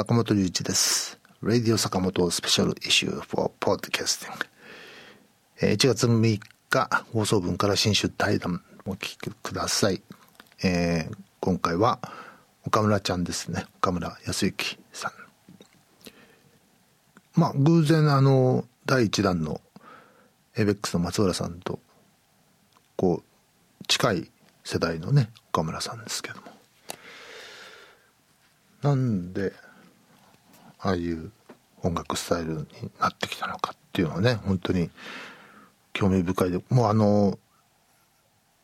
[0.00, 1.20] 坂本龍一です。
[1.42, 4.30] Radio 坂本スペシャルイシュー for podcasting。
[5.60, 10.00] 1月6日放送分から新春対談お聞きください。
[10.64, 11.98] えー今回は
[12.64, 13.66] 岡村ちゃんですね。
[13.76, 15.12] 岡村康之さん。
[17.38, 19.60] まあ偶然あの第1弾の
[20.56, 21.78] エイベックスの松浦さんと
[22.96, 24.30] こう近い
[24.64, 26.46] 世代のね岡村さんですけども
[28.80, 29.52] なんで
[30.82, 31.30] ああいう
[31.82, 32.66] 音楽スタイルに
[33.00, 34.90] なってきたのかっていうのはね本当に
[35.92, 37.38] 興味深いでもうあの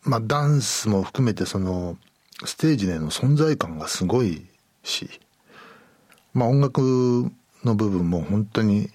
[0.02, 1.96] まあダンスも含めてその
[2.44, 4.46] ステージでの存在感がすごい
[4.82, 5.08] し
[6.32, 7.30] まあ音楽
[7.64, 8.90] の部分も本当に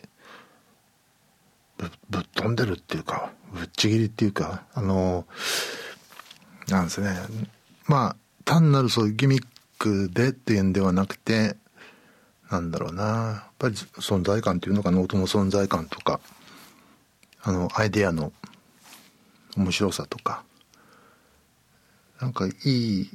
[1.78, 5.26] ぶぶっ飛んでるっていうかぶっちぎりっていうかあの
[6.70, 7.10] なんですね。
[7.88, 8.16] まあ
[8.46, 9.46] 単なるそういうギミッ
[9.78, 11.58] クでっていうんではなくて
[12.52, 13.04] なんだろうな。
[13.04, 15.00] やっぱり存在感っていうのかな。
[15.00, 16.20] 音の存在感とか。
[17.44, 18.32] あのアイデアの
[19.58, 20.44] 面白さとか。
[22.20, 23.10] なんかいい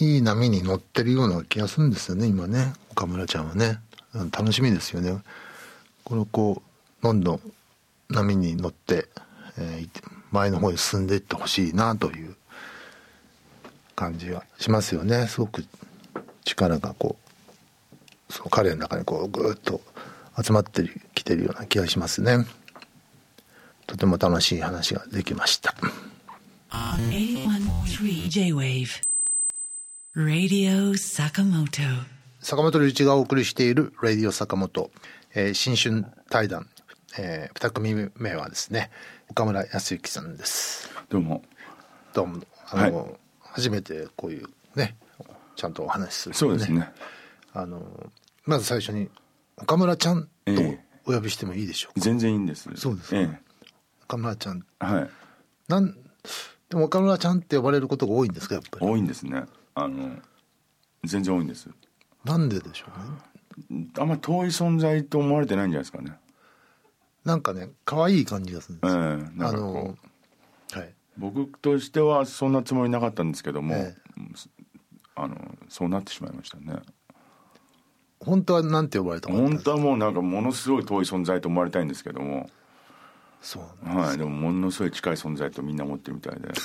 [0.00, 2.72] いい波に乗ってるような気がするんですよね今ね。
[2.90, 3.78] 岡村ちゃんはね。
[4.14, 5.22] 楽しみですよね。
[6.04, 6.62] これをこ
[7.00, 7.40] うどんどん
[8.08, 9.08] 波に乗って、
[9.58, 12.34] えー前の方に進んでいってほしいなという
[13.94, 15.26] 感じはしますよね。
[15.26, 15.64] すごく
[16.44, 17.21] 力がこう
[18.32, 19.82] その彼の中にこうぐーっと
[20.42, 22.46] 集まってきてるような気がしますね。
[23.86, 25.74] とても楽しい話ができました。
[26.70, 28.86] 81.3 J-Wave
[30.16, 31.82] Radio Sakamoto
[32.40, 34.90] 坂本龍一がお送りしている「ラディオ坂本」
[35.36, 36.70] えー新春対談、
[37.18, 38.90] え2組目はですね
[39.28, 40.88] 岡村康之さんです。
[41.10, 41.44] どうも。
[42.14, 42.42] どうも。
[42.70, 43.14] あの、はい。
[43.42, 44.96] 初めてこういうね
[45.54, 46.90] ちゃんとお話しする、そうですね。
[47.52, 48.10] あの
[48.46, 49.08] まず最初に
[49.56, 50.84] 岡村ちゃんとええ。
[51.04, 52.68] お呼びしてもいいでしょうか、全然いいんです。
[52.76, 53.40] そうですかえ
[54.04, 54.64] 岡村ちゃん。
[54.80, 55.10] えはい。
[55.68, 55.92] なん
[56.68, 58.54] でも岡村ちゃんって呼ばれることが多いんですか？
[58.54, 58.86] やっぱり。
[58.86, 59.44] 多いんですね。
[59.74, 60.16] あの
[61.04, 61.68] 全然多いんです。
[62.24, 62.86] なんででしょ
[63.68, 63.86] うね？
[63.98, 66.16] あんまり遠い存在と思われてないんじゃないですかね。
[67.24, 69.96] なんかね可愛い感じがするんですよ、ええなんかこ
[70.74, 70.76] う。
[70.76, 70.94] あのはい。
[71.18, 73.94] 僕としてはそんなつもりなかったんですけども、え
[75.16, 75.36] あの
[75.68, 76.76] そうなってしまいましたね
[78.24, 82.48] 本当はなんて呼ばれた本当はもうなんかものすごい遠い存在と思われたいんですけども。
[83.42, 86.48] そうなんはいでもものすごい近い存在とみんな思ってるみたいで。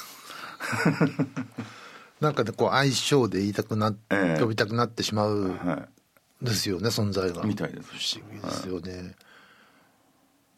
[2.21, 4.41] なんかねこう相性で言いたくな、ええ。
[4.41, 5.87] 呼びたくなってしまうは
[6.41, 7.43] ですよね存在が。
[7.43, 7.89] みたいです。
[7.89, 9.15] 不思議ですよね、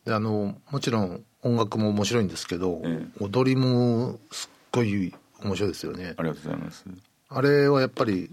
[0.05, 6.03] であのもちろん音楽も面白いんですけど、え踊りもすっごい面白いですよね。
[6.03, 6.85] いありがとうございます。
[7.29, 8.29] あれはやっぱり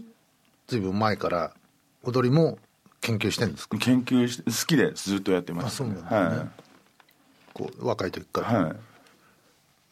[0.66, 1.55] ずいぶん前から
[2.06, 2.59] 踊りも
[3.00, 3.77] 研究してるんですか？
[3.78, 6.11] 研究して好きでずっとやってました、あそうなんですね。
[6.19, 6.49] はい。
[7.53, 8.77] こう若い時から、はい。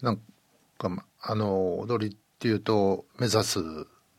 [0.03, 0.21] なん
[0.79, 3.61] かまあの踊りっていうと目指す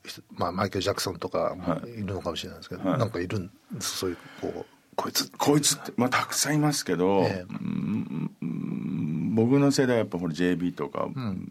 [0.06, 2.02] 人まあマイケル・ジャクソンとかい。
[2.02, 3.00] るのかもしれないですけど、はい。
[3.00, 5.32] なんかいるんですそういうこうこいつ。
[5.38, 7.46] こいつって、まあ、たくさんいますけど、ええ。
[7.50, 8.32] うん
[9.36, 11.10] 僕の世代はやっぱこれ JB とか、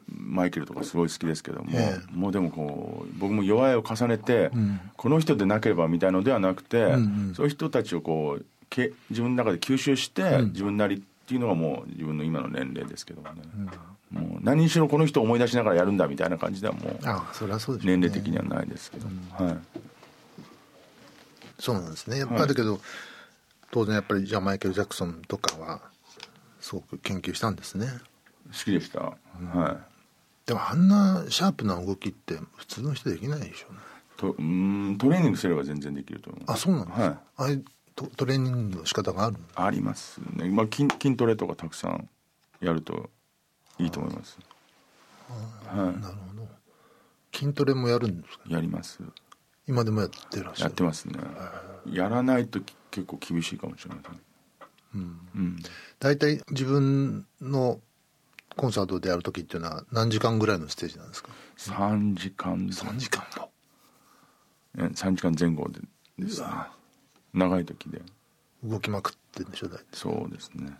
[0.08, 4.80] マイケルとかすごい好きですけども、えもうでもこう僕も弱いを重ねて、ん。
[4.96, 6.96] この人でなければみたいのではなくて、んう
[7.32, 7.34] ん。
[7.36, 13.42] そういう人たちをこうけ自分の中で吸収して、自分なりっていうのがもう自分の今の年齢ですけどもね、
[14.10, 17.98] もう何にしろこの人を思い出しながらやるんだみたいな感じではもうああそれはそうでしょうね。
[17.98, 19.06] 年齢的にはないですけど、
[19.44, 19.56] はい。
[21.58, 22.18] そうなんですね。
[22.18, 22.80] やっぱりだけど、
[23.70, 25.80] 当然やっぱりじゃあマイケル・ジャクソンとかは
[26.64, 27.86] すごく研究したんですね。
[28.46, 30.46] 好きでした、はい。
[30.46, 33.80] でもあんなシャープな動きって普通の人できないでしょうね。
[34.16, 36.42] とうーんトレーニングすれば全然できると思う。
[36.46, 37.12] あそうなんですか、はい。
[37.12, 37.64] ああいう
[37.94, 42.08] トトレーニングの仕方があるありますね、まあ、筋筋トレとかたくさん
[42.62, 43.10] やると
[43.78, 44.38] いいと思います。
[45.68, 46.48] はなるほど。
[47.34, 48.44] 筋トレもやるんですか？
[48.46, 49.00] いやります。
[49.68, 50.64] 今でもやってらっしゃる？
[50.64, 51.18] やってますね。
[51.90, 54.00] やらないとき結構厳しいかもしれま
[54.94, 55.62] せんうん、
[55.98, 57.80] 大体自分の
[58.56, 63.50] コンサートでやる時っていうのは何時間ぐらいのステージなんですか？3時間3時間も。
[64.78, 65.80] え3時間前後で
[66.18, 66.46] ですね。
[67.32, 68.00] 長い時で。
[68.62, 69.84] 動きまくってんでしょ大体。
[69.92, 70.72] そうですね。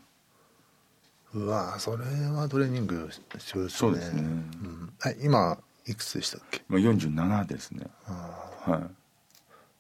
[1.35, 3.79] うわそれはトレーニング必要ですね。
[3.79, 4.23] そうですね。
[4.23, 4.93] ん。
[5.01, 6.63] はい、今いくつでしたっけ？
[6.69, 7.89] まあ、47ですね。
[8.05, 8.89] は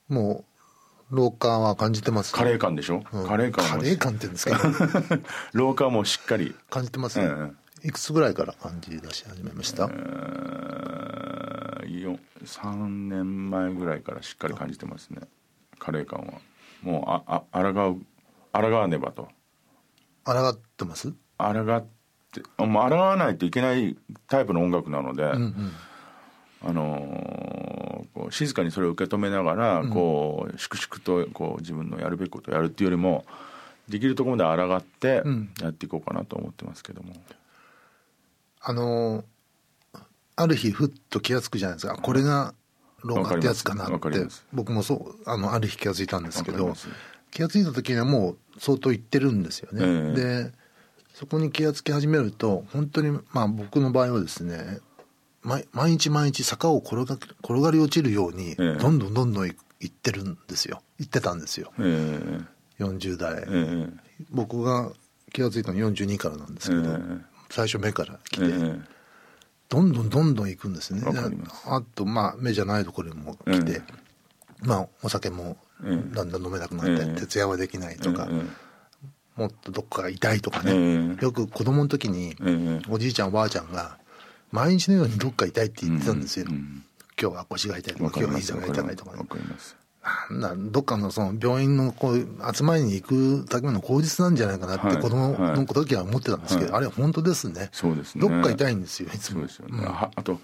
[0.09, 0.13] い。
[0.13, 0.54] もう
[1.15, 2.33] 老化は感じてます？
[2.35, 3.27] カレー感でしょ、うん。
[3.27, 4.59] カレー感もカレー感って言うんですか？
[5.55, 6.55] 老化もしっかり。
[6.71, 7.31] 感じてます、え
[7.87, 15.21] いくつぐらいから感じ出し始めました、えーよ3年前ぐらいからしっかり感じてますね。
[15.79, 16.35] カレー感は。
[16.83, 18.01] もうああ抗う
[18.53, 19.29] 抗わねばと。
[20.25, 21.13] 抗ってます？
[21.39, 21.87] 抗っ
[22.33, 23.97] てあもう抗わないといけない
[24.29, 25.35] タイプの音楽なので、あ
[26.73, 27.44] のー
[28.25, 33.25] こう静かにそれを受け止めながら、こう粛々とこう自分のやるべきことをやるっていうよりも
[33.88, 35.23] できるところまで抗って
[35.61, 37.12] やっていこうかなと思ってますけども、
[38.61, 39.25] あのー
[40.37, 41.97] ある日ふっと気が付くじゃないですか。
[41.97, 42.55] これが
[43.03, 44.27] ローマってやつかなって。
[44.53, 46.75] 僕もそうあのある日気が付いたんですけど
[47.31, 50.44] 気が付いた時にはもう相当いってるんですよね、ええ。
[50.44, 50.53] で
[51.15, 54.79] そこに気が付き始めると本当にまあ僕の場合はですね
[55.44, 58.75] 毎毎日毎日坂を転が転がり落ちるようにええ。
[58.76, 60.82] どんどんどんどんいいってるんですよ。
[60.99, 61.73] 行ってたんですよ。
[61.79, 62.44] えー
[62.81, 63.93] 40代、えー
[64.31, 64.91] 僕が
[65.32, 67.19] 気が付いたの42からなんですけど、ええ。
[67.50, 68.81] 最初目から来て、えー
[69.69, 71.02] どんどんどんどん行くんですね。
[71.67, 73.82] あとまあ目じゃないところにも来て、え
[74.62, 76.14] まあお酒もええ。
[76.14, 77.20] だんだん飲めなくなって、ええ。
[77.20, 78.46] 徹夜はできないとか、えー
[79.37, 81.25] もっとどっかが痛いとかね、ええ。
[81.25, 82.81] よく子供の時に、ええ。
[82.88, 83.99] おじいちゃんおばあちゃんが
[84.52, 86.85] 毎日のようにどっか痛いって言ってたんですよ、うんうん
[87.20, 89.25] 今日は腰が痛いとか今日は膝が痛いとかね。
[89.25, 89.76] かります。
[90.31, 95.58] なんだどっかのその病院のこう集まりに行くための口実なんじゃないかなってはい子供はい。
[95.58, 96.79] の時は思ってたんですけど、はい。
[96.79, 97.69] あれは本当ですね。
[97.73, 98.20] そうですね。
[98.20, 99.41] どっか痛いんですよいつも。
[99.41, 100.41] そうですよね、はあと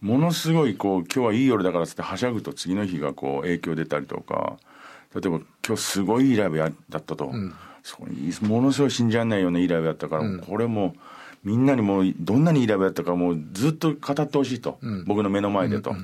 [0.00, 4.58] ものすごいこう今日はいい夜だからっつってはしゃぐと次の日がこう影響出たりとか
[5.14, 7.32] 例えば今日すごいいいライブやだったと、
[7.82, 11.00] そこにものすごい信じられないようないいライブやったから、これもう
[11.42, 15.94] みんなにもうどんなにいいライブやったかもうずっと語ってほしいと、僕の目の前でと、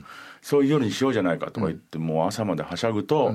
[0.41, 3.35] そういう夜にしようじゃないかとか言って、もう朝まではしゃぐと、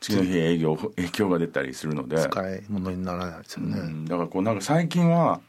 [0.00, 2.16] 次の日営業影響が出たりするので。
[2.16, 2.62] 使い。
[2.68, 4.04] 物にならないですよね、うん。
[4.04, 5.40] だからこうなんか最近は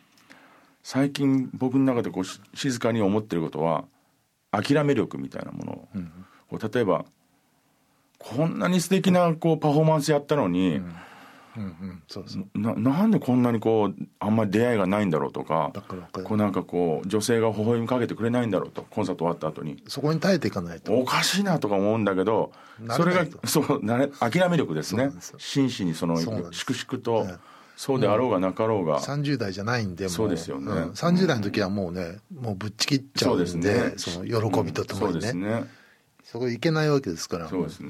[0.84, 3.86] 最近僕の中でこうし静かに思ってることは
[4.52, 5.72] 諦め力みたいなもの。
[5.74, 5.88] を、
[6.50, 7.06] こう例えば
[8.18, 10.96] こんなに素敵なこうパフォーマンスやったのに、うん
[11.58, 12.60] うんそうそう。
[12.60, 15.72] ななんでこんなにこうあんまり出会いがないんだろうとか
[16.24, 19.84] こうなんかこう女性が微笑みかけてくれないんだろうとコンサート終わった後に。
[19.88, 20.94] そこに耐えていかないと。
[20.94, 22.52] おかしいなとか思うんだけど
[22.90, 25.12] それがそうなれ諦め力ですね。
[25.38, 26.18] 真摯にその
[26.52, 27.52] 粛々とええ。
[27.82, 30.72] そうであろうがなかろうが、30代じゃないんでもそうですよね。
[30.72, 30.92] ん。
[30.92, 33.94] 30代の時はもうねもうぶっちぎっちゃうんでそうですね。
[33.98, 35.66] その喜びとともにね,、そうですね。
[36.24, 37.50] そこいけないわけですから。
[37.50, 37.90] そうですね、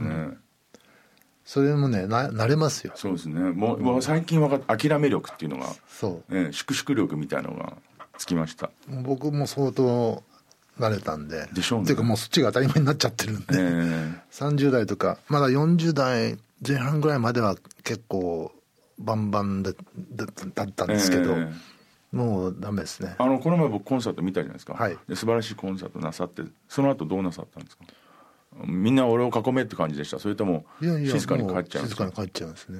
[1.51, 2.93] それもねな慣れますよ。
[2.95, 3.37] そうですね。
[3.41, 7.73] もう、もう最近分かっ諦め力っていうのが、そええ粛々力みたいなのが
[8.17, 8.67] つきました。
[8.89, 10.23] う僕も相当
[10.79, 11.49] 慣れたんで。
[11.51, 11.83] でしょうね。
[11.83, 13.57] っていうかもうそっちが当たり前になっちゃってるんで、え。
[13.57, 18.53] え30代とかまだ40代前半ぐらいまでは結構
[18.97, 19.73] バンバンで
[20.13, 21.51] だだったんですけど、え。
[22.13, 23.15] もうダメですね。
[23.17, 24.97] あのこの前僕コンサート見たじゃないですか、はい。
[25.09, 27.83] で素晴らしいコンサートなさってその後どうなさったんですか？
[28.65, 30.19] みんな俺を囲めって感じでした。
[30.19, 31.95] それとも静かに帰っちゃうんもですか？
[31.95, 32.79] 静かに帰っちゃうんですね。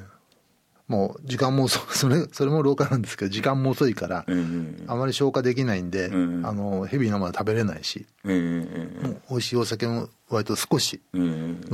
[0.88, 9.08] もう時間も遅 それそれも廊下なんですけど時間も遅いから、ええあまり消化できないんで、うんあのヘビーなものは食べれないし、えええ。
[9.08, 11.68] もう美味しいお酒も割と少し飲んで、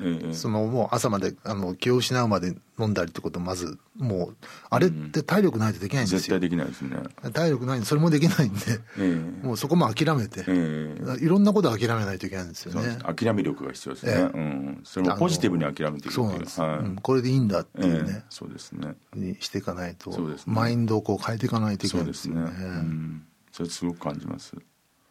[0.00, 4.36] ええそのもう朝まであの気を失うまで飲んだりってことまずもう
[4.68, 6.96] あれって体力ないとできないんですよ、絶対できないですね。
[7.32, 8.60] 体力ないんでそれもできないんで、
[8.98, 9.46] ええ。
[9.46, 11.24] もうそこも諦めて、ええ。
[11.24, 12.98] いろんなこと諦めないといけないんですよね。
[13.02, 14.20] 諦め力が必要ですね、ええ。
[14.22, 16.78] うん、それもポジティブに諦めていくそうなんです、はい。
[16.78, 16.96] うん。
[16.96, 18.12] これでいいんだっていうええ。
[18.12, 18.94] ね、そうですね。
[19.14, 20.10] にしていかないと、
[20.46, 22.66] マインドをこう変えていかないといけないですね、ですよね。
[22.66, 24.52] うん、それすごく感じます。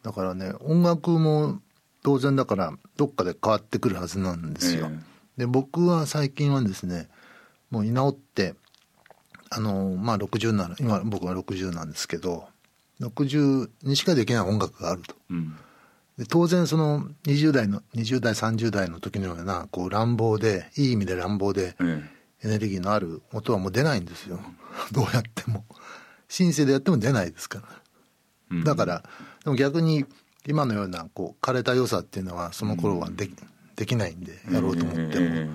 [0.02, 1.60] だからね音楽も
[2.04, 7.08] 当然だからどっかで変わってくるはずなんですよ、えで僕は最近はですね
[7.70, 8.54] もう居直って
[9.50, 12.44] あのまあ60なの今僕は60なんですけど
[13.00, 15.16] 60にしかできない音楽があると。
[15.30, 15.56] うん。
[16.18, 22.02] で当然その20代の20代30代の時のようなこう乱暴でいい意味で乱暴でえ
[22.44, 24.38] エネルギーのある音はもう出ないんですよ。
[24.92, 25.64] どうやっても。
[26.28, 27.68] シンセでやっても出ないですから。
[28.52, 28.64] えうん。
[28.64, 29.02] だから
[29.42, 30.04] でも逆に
[30.46, 33.34] 今のようなこう枯れた良さっていうのはその頃はでき,、
[33.76, 35.46] できないんでやろうと思っても、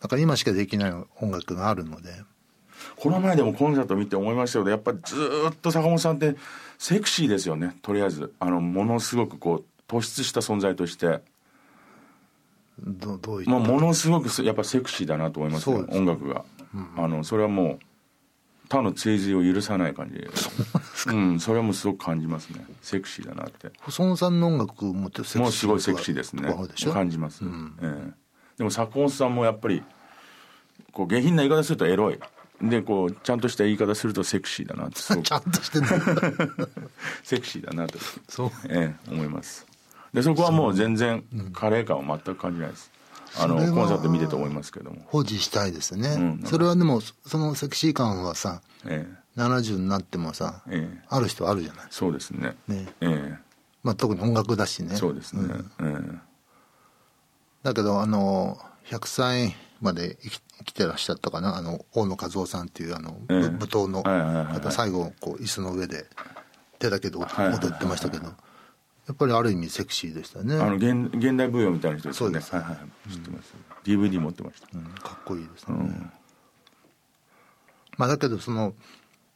[0.00, 2.10] だから今しかできない音楽があるので。
[2.96, 6.36] この前でもコンサート見て思いましたけどやっぱりずーっと坂本さんって
[6.78, 7.76] セクシーですよね。
[7.82, 11.20] とりあえずあのものすごくこう突出した存在として、
[12.78, 16.44] どどういまあ、ものすごくすやっぱセクシーだなと思いますよ音楽が、
[16.96, 17.78] あのそれはもう
[18.68, 20.24] 他の追随を許さない感じ。
[21.08, 22.64] うんそれはもうすごく感じますね。
[22.82, 23.70] セクシーだなって。
[23.80, 26.52] 細野さんの音楽もセクシーもうすごいセクシーですね。
[26.92, 27.48] 感じます、え
[27.82, 28.12] え。
[28.58, 29.82] でも坂本さんもやっぱり
[30.92, 32.18] こう下品な言い方するとエロい。
[32.62, 35.86] でこうちゃんとした言い方するとセクシーだなって ちゃんとしてる
[37.22, 38.50] セクシーだなと、そう。
[38.68, 39.66] ええ、思います。
[40.14, 42.90] でそこはもう全然カレー感は全く感じないです
[43.38, 50.96] あのコンサート見てて思いますけども、保持したいですね、うんそれはでもそのセクシー感はさえ70になってもさ、ええ。
[50.98, 52.56] えある人はあるじゃない、そうですね。
[52.68, 52.86] ね。
[53.00, 53.34] え
[53.82, 54.90] まあ、特に音楽だしね。
[54.94, 55.42] えそうですね、
[55.78, 56.14] うん。
[56.14, 56.18] え
[57.62, 61.56] だけどあの100歳まで生き生きてらっしゃったかな？
[61.56, 63.40] あの大野和夫さんっていうあの、ええ。
[63.40, 64.54] ぶ舞踏のはいはいはいはい。
[64.54, 66.06] 方最後こう椅子の上で
[66.78, 67.76] 手だけで踊はいはいはいはい。
[67.76, 68.32] ってましたけど
[69.06, 72.40] やっぱりある意味セクシーでしたね、えあの現現代舞踊みたいな人ですよね。
[72.40, 72.54] そうです。
[72.54, 74.84] はいはい知ってます、DVD 持ってました、うん。
[74.84, 75.76] かっこいいですね、
[77.96, 78.74] まあだけどその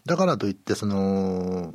[0.07, 1.75] だからといってその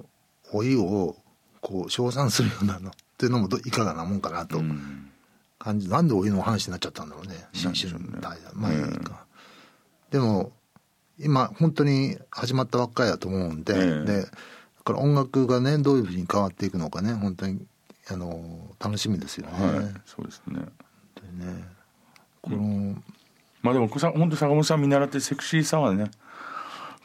[0.54, 1.16] 老いを
[1.62, 4.58] こう称賛するようなのっていうのもどいかがなもんかなと。
[4.58, 5.12] うん。
[5.58, 7.48] 感じ、なんで老いの話になっちゃったんだろうね。
[7.54, 9.25] 新春代だまあいいか、
[10.12, 10.52] でも
[11.18, 14.06] 今本当に始まったばっかりだと思うんで、ええ。
[14.06, 14.28] でだ
[14.84, 17.14] から音楽がねどういうふうに変わっていくのかね。
[17.14, 17.66] 本当に
[18.10, 19.86] あの楽しみですよね、はい。
[20.06, 20.56] そうですね。
[20.56, 20.68] 本
[21.16, 21.64] 当にね
[22.42, 22.96] この、
[23.62, 26.12] まあでもさ本当坂本さん見習ってセクシーさはね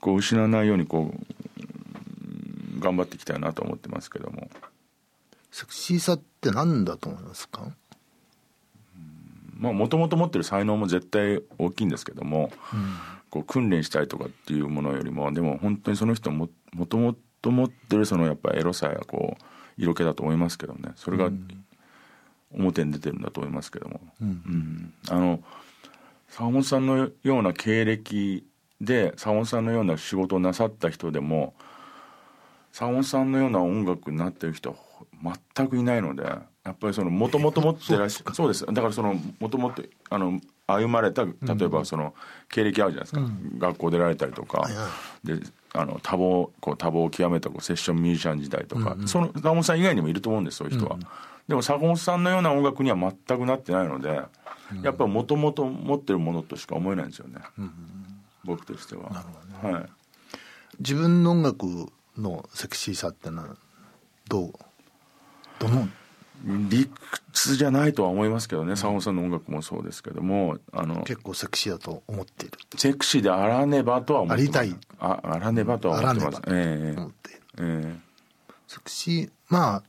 [0.00, 1.62] こう失わないようにこう
[2.74, 4.50] うん頑張っていきたいなと思ってますけども。
[5.52, 7.72] セクシーさって何だと思いますか？
[9.56, 12.52] まあもともと持ってる才能も絶対大きいんですけども、
[13.30, 19.42] こう訓練したいとかっていうものよりもでも本当にその人ももともと持ってるそのやっぱエロさやこう
[19.80, 20.92] 色気だと思いますけどね。
[20.96, 21.30] それが
[22.52, 24.92] 表に出てるんだと思いますけども、うん。
[25.08, 25.40] あの
[26.28, 28.44] 坂本さんのような経歴
[28.80, 31.54] で坂本さんのような仕事をなさった人でも
[32.72, 38.64] 坂本さんのような音楽になってる人は全くいないのでやっぱりそのもともと持ってらっしゃ そうです。
[38.66, 40.40] だからそのもともとあの
[40.76, 42.14] 歩まれた例えばその
[42.50, 43.20] 経歴あるじゃないですか、
[43.58, 44.68] 学校出られたりとか、
[45.24, 45.38] で
[45.72, 50.98] あの多忙こう多忙を極めたこうセッションミュージシャン時代とか、その坂本さん以外にもいると思うんですそういう人は、
[51.48, 54.20] でも坂本さんのような音楽には全くなってないので、
[54.82, 57.40] やっぱもともと持ってるものとしか思えないんですよね、
[58.44, 59.24] 僕としては、
[59.62, 59.86] はい。
[60.78, 61.66] 自分の音楽
[62.16, 63.56] のセクシーさってのは
[64.28, 64.52] どう？
[65.58, 65.88] どの
[66.44, 66.90] 理
[67.32, 68.76] 屈じゃないとは思いますけどね。
[68.76, 74.74] 坂本さんの音楽もそうですけどもあの結構セクシーだと思っているセクシーであらねばとは思ってありたい。
[74.98, 76.42] ああらねばとは思ってます。
[76.48, 77.30] ええ。
[77.58, 77.96] え
[78.68, 79.82] セクシーまあ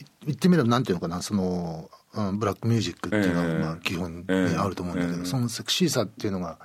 [0.00, 1.22] い言ってみればなんていうのかな。
[1.22, 3.54] その、うん、ブラックミュージックっていうのええ。
[3.54, 5.24] はまあ基本にええあると思うんだけど、ええ。
[5.24, 6.58] そのセクシーさっていうのが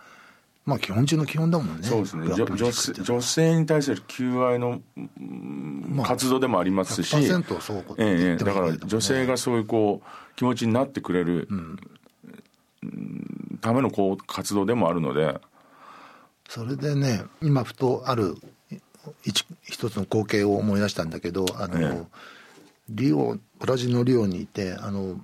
[0.66, 1.82] まあ基本中の基本だもんね。
[1.84, 2.28] えそうですね。
[2.34, 2.46] 女
[3.04, 4.82] 女性に対する求愛の、
[6.06, 8.38] 活動でもありますし、100%そうええええ。
[8.38, 11.80] だから女性がそういうこう気持ちになってくれる、うん
[13.62, 15.40] ためのこう活動でもあるので。
[16.50, 18.36] それでね今ふとある
[19.24, 22.06] 一一つの光景を思い出したんだけどあの、ええ。
[22.90, 25.20] リオブラジルのリオにいてあの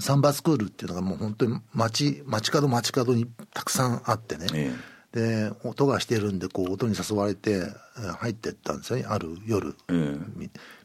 [0.00, 4.72] サンバスクールっていうのがもう本当に街街角街角にたくさんあってね、え
[5.12, 9.04] で音がしてるんでこう音に誘われてえー入ってったんですよね。
[9.06, 10.18] ある夜、え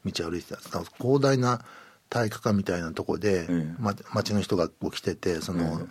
[0.04, 0.58] 道歩いてた。
[0.98, 1.64] 広大な
[2.10, 3.74] 体育館みたいなとこで、ええ。
[3.78, 5.88] ま、街の人がこう来ててその、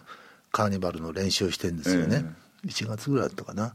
[0.51, 2.25] カーニバルの練習してんですよね、
[2.65, 3.63] 1月ぐらいだったかな。
[3.65, 3.73] あ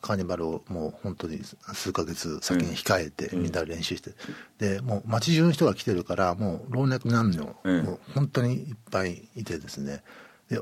[0.00, 1.40] カーニバルをもう本当に
[1.72, 4.10] 数ヶ月先に控えてみんなで練習して、
[4.58, 10.02] でもう街中の人が来てるからもう老若男女、ええもう本当にいっぱいいてですね。
[10.50, 10.60] で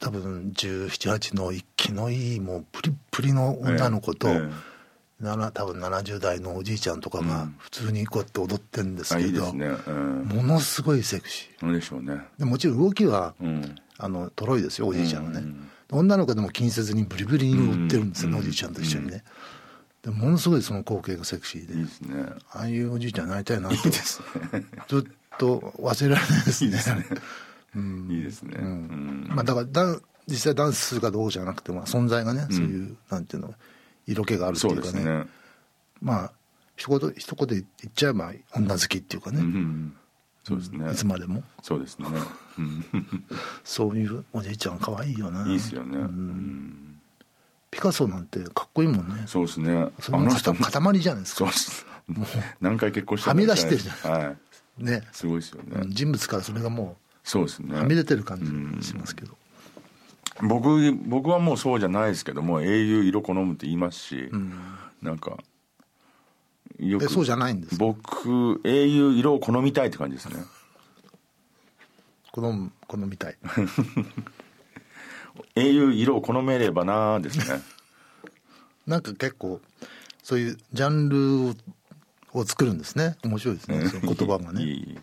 [0.00, 4.50] 多分1718の息のいいもうプリップリの女の子と、え
[5.20, 11.72] 多分70代のおじいちゃんとかが普通にこうやって踊ってるんですけど、ものすごいセクシー。
[11.72, 12.20] でしょうね。
[12.36, 13.76] でもちろん動きは、うん。
[13.96, 19.24] あのトロいですよおじいちゃんはね、うん女の子でも気にせずにブリブリに踊ってるんですよね、おじいちゃんと一緒にね、
[20.02, 21.74] でものすごいその光景がセクシーで。
[21.74, 21.86] ね。
[22.52, 23.74] ああいうおじいちゃんになりたいなと。
[23.74, 24.20] いいです
[24.52, 24.64] ね。
[24.86, 25.02] ずっ
[25.38, 26.68] と忘れられないですね。
[26.68, 27.06] いいですね。
[28.10, 29.26] いいですね、うん。
[29.30, 33.54] まあ、だからだ実際ダンスするかどうじゃなくて、まあ、存在がね、そういうなんていうの
[34.06, 35.26] 色気があるってそいううかねね。
[36.00, 36.32] まあ
[36.76, 39.96] 一言一言で言っちゃえば女好きっていうかね、うん
[40.44, 40.92] そうですね。
[40.92, 41.42] いつまでも？
[41.62, 42.06] そうですね、
[42.58, 42.84] うん、
[43.64, 47.00] そういうおじいちゃん可愛いよないいですよね、うん。
[47.70, 49.24] ピカソなんてかっこいいもんね。
[49.26, 49.88] そうですね。
[50.00, 51.38] それの塊塊じゃないですか。
[51.38, 51.86] そうです。
[52.60, 54.12] 何回結婚したはみ出してるじゃん。
[54.12, 54.34] は
[54.78, 54.84] い。
[54.84, 55.02] ね。
[55.12, 55.90] すごいですよね、うん。
[55.90, 57.74] 人物からそれがもそうですね。
[57.74, 59.36] うはみ出てる感じしますけど、
[60.42, 64.30] 僕僕はもうそうじゃないですけども英雄色好むって言いますし、
[65.00, 65.38] なんか
[66.78, 67.84] よえそうじゃないんですか？
[67.84, 70.36] 僕英雄色を好みたいって感じですね。
[72.32, 73.36] 好む好みたい。
[75.56, 77.60] 英雄色を好めればなーですね。
[78.86, 79.60] なんか結構
[80.22, 81.54] そういうジャンルを
[82.32, 83.16] を作るんですね。
[83.22, 84.64] 面白いですねその言葉がね。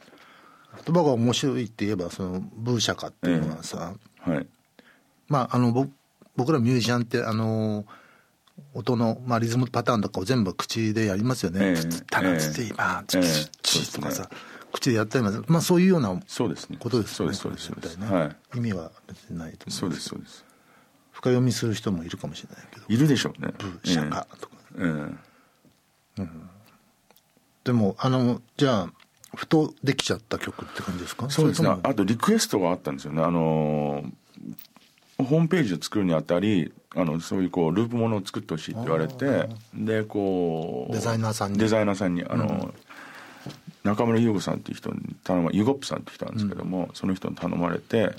[0.86, 4.48] 言葉が面白いって言えばそのブーシャカっていうのはさ、はい。
[5.30, 5.92] まああの僕
[6.36, 7.86] 僕らミュージシャンってあの
[8.74, 11.60] 音の、まあ、リズムパターンとかを全部口でやりますよね。
[11.70, 13.20] ええつったらつって今、チ
[13.62, 14.36] キチとかさそうで、
[14.72, 15.42] 口でやったります。
[15.48, 17.34] まあそういうようなそうですねことですよね。
[17.34, 20.46] そうですそうですこれ絶対ねはい意味は別にないと思そうですそうです
[21.12, 24.56] 深読みする人もいるかもしれないけど、いるでしょうねブーシャカとか。
[24.80, 25.12] え
[26.20, 26.28] ええ
[27.64, 28.94] でも、あの、じゃあ、
[29.36, 34.12] ふとできちゃった曲って感じですかえそうですねあとリクエストがあったんですよねあのー
[35.24, 41.60] ホームページを作るにあたりあのそういうこうループものを作ってほしいって言われてでこうデザイナーさんに。
[41.60, 42.74] デザイナーさんにあの、
[43.84, 48.14] 中村優子さんっていう人に頼まユゴップさんっていう人なんですけども、その人に頼まれて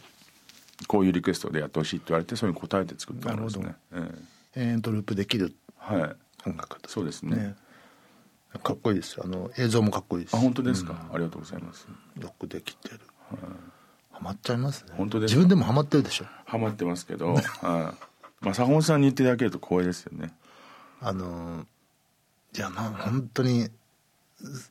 [0.89, 4.13] こういうリクエストでやってほしいって言われてそれに答えて作ったものですね、え
[4.57, 5.55] 延々とループできる。
[5.91, 6.17] えはい。
[6.49, 6.89] 音楽と。
[6.91, 7.55] そうですね。
[8.63, 9.23] かっこいいですよ。
[9.25, 10.37] あの、映像もかっこいいです。
[10.37, 11.87] あ本当ですか、ありがとうございます。
[12.21, 13.01] よくできてる。
[14.11, 14.93] ハマっちゃいますね。
[14.97, 15.39] 本当ですか？
[15.39, 16.27] 自分でもハマってるでしょ。
[16.53, 17.45] ハマってますけど、はい。
[18.45, 20.35] まあ坂本さんに言っていただけると光栄ですよね。
[21.01, 21.65] あの
[22.55, 23.71] いやまあ本当に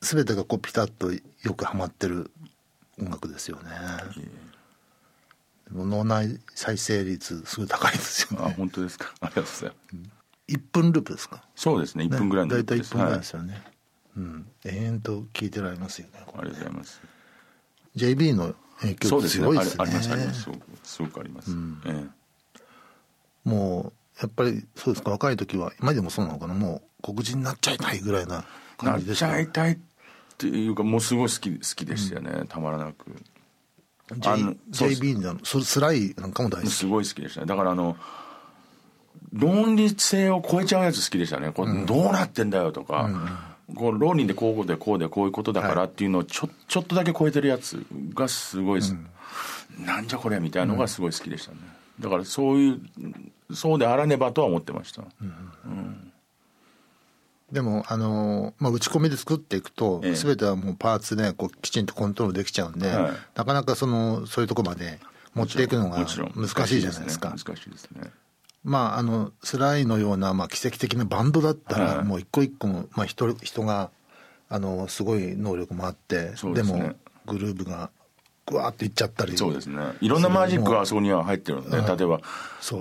[0.02, 2.30] 全てがこうピタッとよくハマってる
[3.00, 3.72] 音楽ですよね。
[5.74, 9.12] 脳内再生率すごい高いですよあね本当ですか。
[9.22, 10.10] ありがとうございます、
[10.50, 11.44] 1分ループですか？
[11.56, 13.64] そうですね1分ぐらいの大体1分ぐらいですはよね、
[14.18, 14.48] うん。
[14.66, 17.02] 延々と聞いてられますよねあれりがとうございます。
[17.96, 19.48] JB の影響そうですね。
[19.48, 19.60] すね。
[19.60, 20.50] ありありますあります。
[20.84, 21.52] すごくあります、
[21.86, 22.06] え
[23.44, 25.12] もうやっぱりそうですか？
[25.12, 26.54] 若い時は今でもそうなのかな？
[26.54, 28.46] もう黒人になっちゃいたいぐらいな
[28.78, 29.78] 感じでしたゃいたいっ
[30.38, 33.16] ていうかもうすごい好き好きでしたよね、たまらなく。
[34.18, 36.74] J あの JB のススライなんかも大好き。
[36.74, 37.46] すごい好きでしたね。
[37.48, 37.96] だからあの
[39.32, 41.52] 論理性を超えちゃうやつ好きでしたね。
[41.52, 48.96] こうどうなってんだよとか、こう論理でこうでこうでこういうことだからっていうのをちょちょっとだけ超えてるやつがすごいす、
[49.80, 51.58] なんじゃこれみたいなのがすごい好きでしたね。
[52.00, 52.82] だからそういう
[53.54, 55.04] そうであらねばとは思ってました、
[57.51, 60.16] でもあのーまあ、打ち込みで作っていくと、ええ。
[60.16, 63.12] 全てはもうパーツでこうきちんとコントロールできちゃうんで、はい。
[63.36, 65.00] なかなかそのそういうとこまで
[65.34, 66.07] 持っていくのが難
[66.68, 67.29] しいじゃないですか。
[67.29, 68.12] 難しいですね
[68.64, 72.06] まああのスライのような、まあ、奇跡的なバンドだったら、はい。
[72.06, 73.90] もう一個一個の、まあ、人人が
[74.50, 76.94] あのすごい能力もあってでそうでも
[77.26, 77.90] グルーブが
[78.46, 79.38] ぐわーっていっちゃったり。
[79.38, 79.78] そうですね。
[80.02, 82.22] いろんなマジックがあそこには入ってるので、例えば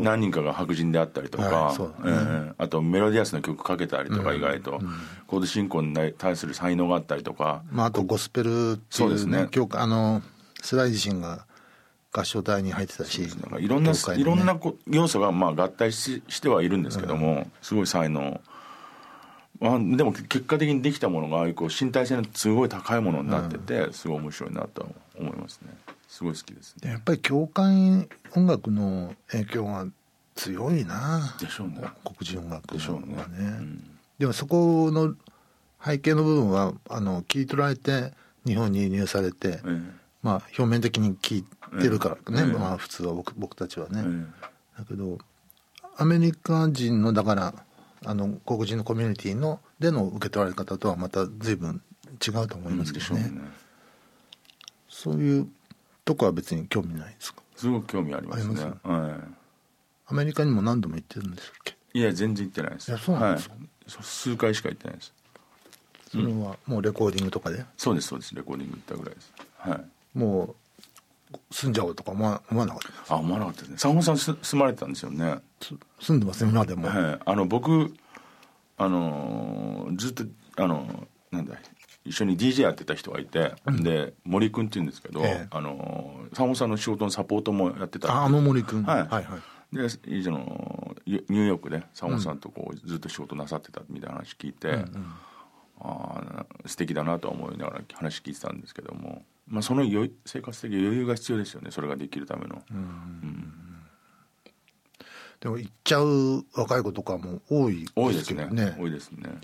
[0.00, 2.10] 何人かが白人であったりとか、はいそうえ
[2.48, 4.80] えあとメロディアスな曲かけたりとか意外と、
[5.26, 7.62] コード進行に対する才能があったりとか。
[7.70, 9.48] まあ、あとゴスペルっていう,、そうですね。
[9.72, 10.22] あの
[10.62, 11.46] スライ自身が
[12.12, 13.98] 合唱隊に入ってたしなんかいろんな、ね。
[14.16, 18.40] いろんなこ要素がまあ合体ししてはいるんですけども、すごい才能。
[19.60, 25.68] まあ、でも結果的にできたものがああいうこう身体性のすごい高いものになってて、すごい面白いなと思いますね。
[26.08, 26.90] すごい好きですね。
[26.90, 29.86] やっぱり教会音楽の影響が
[30.34, 31.36] 強いな。
[31.38, 31.82] でしょうね。
[32.04, 33.16] 黒人音楽でしょうね。
[33.16, 33.90] はねうん。
[34.18, 35.14] でもそこの
[35.84, 38.12] 背景の部分はあの切り取られて
[38.46, 39.80] 日本に輸入されて、ええ。
[40.22, 45.18] まあ表面的に聞いてるからね、ええまあ普通は僕僕たちはね、えだけど
[45.96, 47.54] アメリカ人のだから
[48.04, 51.82] あの黒人のコミュニティのでの受け取られ方とはまた随分
[52.26, 53.30] 違うと思いますけどね,、
[54.88, 55.48] そういう
[56.04, 57.42] とこは別に興味ないですか？
[57.56, 58.72] すごく興味ありますね。
[58.84, 61.76] アメリカにも何度も行ってるんですっけ？
[61.94, 62.88] いいや全然行ってないです。
[62.88, 63.54] いやそうなんですか？
[63.54, 65.12] はい、そ数回しか行ってないです。
[66.10, 67.64] それはもうレコーディングとかで？
[67.76, 68.34] そうですそうです。
[68.34, 69.32] レコーディング行ったぐらいです。
[69.58, 69.84] はい。
[70.18, 70.54] もう
[71.50, 73.14] 住んじゃおうとか思わ思わなかった？
[73.14, 73.74] あ思わなかったですね。
[73.74, 75.38] 佐本さんす住まれてたんですよね。
[75.60, 77.94] す住んでますね今でも、はい、あの僕
[78.76, 80.24] あのーずっと
[80.56, 81.54] あのなんだ
[82.04, 85.46] 一緒に DJ やってた人がいて、で森君っていうんですけど、ええ。
[85.50, 89.00] あのー坂本さんの仕事のサポートもやってたああの森君はい。
[89.02, 89.76] はいはい。
[89.76, 94.84] で以上のニューヨークで坂本さんとこうずっと仕事なさってたみたいな話聞いて、
[95.80, 101.70] ああ素敵だなとは思いながら話聞いてたんですけども、まあ、その余生活的余裕が必要ですよね。
[101.70, 102.62] それができるための、
[105.40, 108.76] でも行っちゃう若い子とかも多いですねけどね。
[108.78, 109.40] 多いですね。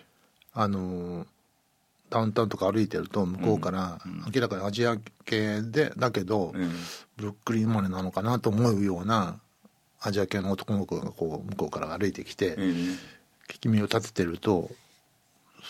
[0.55, 1.27] あのー
[2.09, 3.99] ダウンタウンとか歩いてると向こうから
[4.33, 6.67] 明らかにアジア系でだけど、ええ
[7.17, 9.41] ブルックリン生まれなのかなと思うような
[10.01, 12.63] アジア系の男の子がこう向こうから歩いてきて、ええ
[13.49, 14.71] 聞き耳を立ててると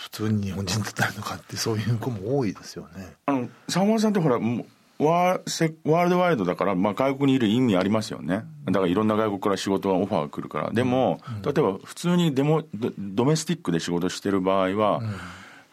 [0.03, 3.15] 普通に日本人だったりとかってそういう子も多いですよね。
[3.27, 4.39] あの坂本さんってほら
[4.99, 8.45] ワーセワールドワイドだから、まあ、外国にいる意味ありますよね。
[8.65, 10.71] だからいろんな外国から仕事がオファーが来るから。
[10.71, 15.03] でも、例えば普通にデモドドメスティックで仕事してる場合は、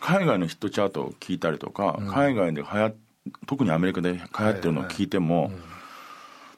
[0.02, 2.94] 海外のヒットチャートを聞いたりとか、海外で流行
[3.46, 5.52] 特にアメリカで流行ってるのを聞いても、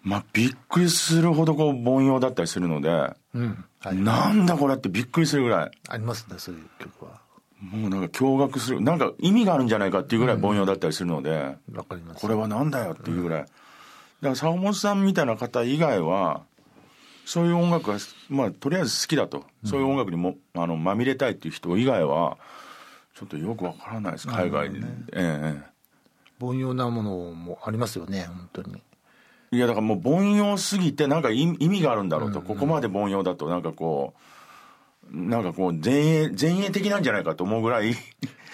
[0.02, 2.90] まあびっくりするほどこう凡庸だったりするので、
[3.36, 3.66] うん。
[3.80, 5.72] はいなんだこれってびっくりするぐらい。
[5.90, 7.25] ありますねそういう曲は
[7.72, 8.82] もうなんか驚愕する。
[8.82, 12.22] なんか意味があるんじゃないかっていうぐらい凡庸だったりするので、わかります。
[12.22, 13.52] これはなんだよっていうぐらい、だか
[14.22, 16.44] ら坂本さんみたいな方以外は
[17.26, 17.98] そういう音楽が
[18.30, 22.38] まあとりあえず好きだと、そういう音楽にもあのまみれたいっていう人以外は
[23.16, 24.28] ちょっとよくわからないです。
[24.28, 24.80] 海外で、
[25.14, 25.76] ええ
[26.40, 28.82] 凡庸なものもありますよね本当に。
[29.52, 34.20] いやだからもう凡庸すぎてなんか意意味があるんだろうと、ここまで凡庸だとなんかこう
[35.12, 37.94] なんかこう前衛前衛的なんじゃないかと思うぐらい。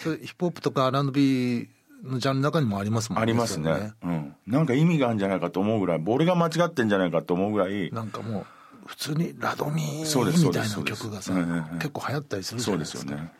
[0.03, 1.69] それヒップホップとか R&B
[2.03, 3.93] のジャンルの中にもありますもんねありますね。
[4.03, 7.91] うん、なんか意味があるんじゃないかと思うぐらい俺が間違ってんじゃないかと思うぐらい。
[7.91, 8.45] なんかもう
[8.87, 11.01] 普通にラドミそうですーみたいなそうです。
[11.03, 11.79] 曲がさそうですうんうんうん。
[11.79, 13.31] 結構流行ったりするじそうでゃないですすかよね。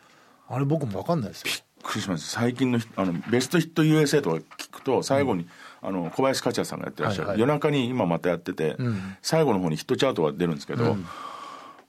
[0.48, 1.50] あれ僕も分かんないですよ。
[1.82, 2.28] びっくりします。
[2.28, 5.48] 最近のひあのベストヒット USA とか聞くと最後に、
[5.80, 7.40] あの小林克也さんがやってらっしゃる、はいはい。
[7.40, 9.16] 夜中に今またやってて、ん。
[9.20, 10.96] 最後の方にヒットチャートが出るんですけど、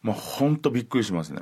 [0.04, 1.42] まあ本当びっくりしますね。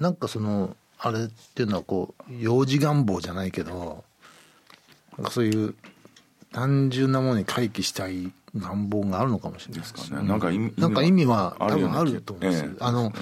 [0.00, 4.04] なんかそのあれっていうのはこう幼児願望じゃないけど
[5.16, 5.74] なんかそういう
[6.52, 10.26] 単純なものに回帰したい願望があるのかもしれないですかね。
[10.26, 13.12] なんか意味なんか意味は多分あると思うんですよ、ええあの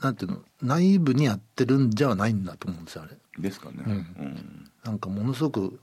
[0.00, 3.16] なんていうのナイーブにやってるんじゃないんだと思うんですよあれ。
[3.38, 4.70] ですかね、うん。
[4.84, 5.80] なんかものすごく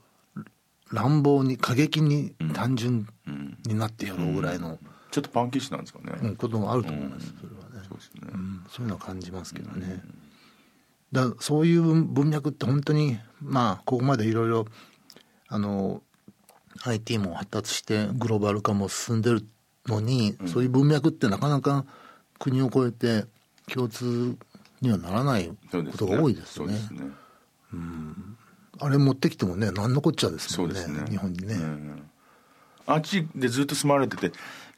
[0.92, 3.08] 乱暴に過激に単純
[3.66, 4.78] になってやろうぐらいの、
[5.10, 7.86] ちょっとパンキッシュなんですかね、うんこともあると思います、それはね。
[7.88, 10.02] そうですね、うん、そういうのは感じますけどね、
[11.12, 14.66] だそういう文脈って本当にまあここまでいろいろ
[15.48, 16.02] あの
[16.84, 19.46] IT も発達してグローバル化も進んでる
[19.86, 21.84] のに、そういう文脈ってなかなか
[22.38, 23.26] 国を越えて
[23.72, 24.36] 共通
[24.80, 26.74] にはならないことが多いですよね。
[26.74, 26.80] ね。
[28.78, 31.10] あれ持ってきてもね何のこっちゃですもんねそうですね。
[31.10, 32.02] 日本にね、うん。
[32.86, 34.32] あっちでずっと住まれてて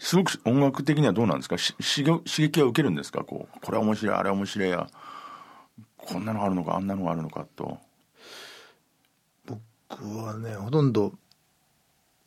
[0.04, 1.56] すごく音楽的にはどうなんですか？
[1.58, 3.22] し刺激は受けるんですか？
[3.22, 4.88] こうこれ面白いあれ面白いや
[5.96, 7.78] こんなのがあるのかあんなのがあるのかと。
[9.46, 11.12] 僕はねほとんど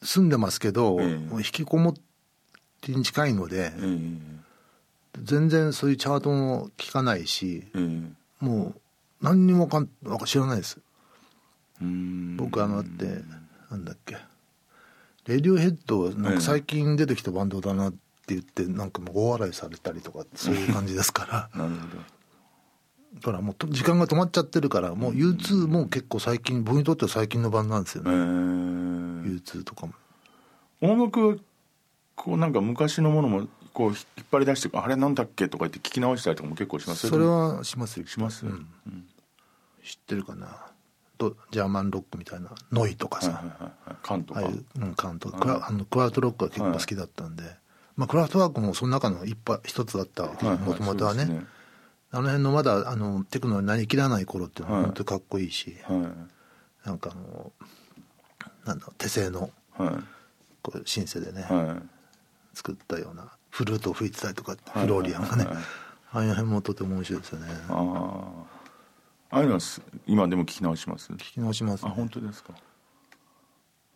[0.02, 1.18] 住んでますけど、ええ。
[1.18, 1.94] もう引きこもっ
[2.80, 4.36] てに近いので、ええ
[5.24, 8.46] 全然そういうチャートも聞かないしええ。
[8.46, 8.82] もう
[9.22, 10.80] 何にもかんわか知らないです。
[11.82, 12.38] うん。
[12.38, 13.22] 僕あのだって
[13.70, 14.18] なんだっけ
[15.28, 17.98] レディオヘッドなんか最近出てきたバンドだなって
[18.36, 21.50] 言ってなんかもう大笑いされたりとかそういう感じですから。
[21.60, 22.04] なるほど。
[23.16, 29.94] だからもうと時間が止まっちゃってるからもう U2 も結構最近僕にとっては最近のバンドなんですよえね、ー U2 とかも。
[30.82, 31.36] 音楽は
[32.16, 33.98] こうなんか昔のものもこう引っ
[34.32, 37.08] 張り出してあれなんだっけとか言って聞き直したりとかも結構します？
[37.08, 38.06] それはしますよ。
[38.06, 38.68] します、うん。
[39.84, 40.48] 知ってるかな？
[40.48, 40.54] と
[41.52, 43.44] ジャーマンロックみたいなノイとかさ、
[44.04, 44.42] カンとか。
[44.42, 47.44] ああいう、うん、カントクラあのクワウトロックが結構好きだったんで、
[47.96, 50.46] まあ、クラフトワークもその中の一派一つだったわけ。
[50.46, 51.46] もともとはね,、
[52.12, 54.86] あの辺のまだあのテクノになりきらない頃っていうのははい。
[54.88, 56.12] 本当にかっこいいし、は
[56.86, 57.52] なんかあの
[58.66, 59.52] なんだ手製の
[60.62, 62.58] こうシンセでね、はい。
[62.58, 64.58] 作ったようなフルートを吹いてたりとか、い。
[64.80, 65.48] フローリアンがね、
[66.12, 67.48] ああいう辺もとても面白いですよね。
[67.70, 67.74] あ
[68.52, 68.55] あ
[69.32, 69.82] ああいうのはす。
[70.08, 71.12] 今でも聞き直します？
[71.14, 72.54] 聞き直しますあね本当ですか。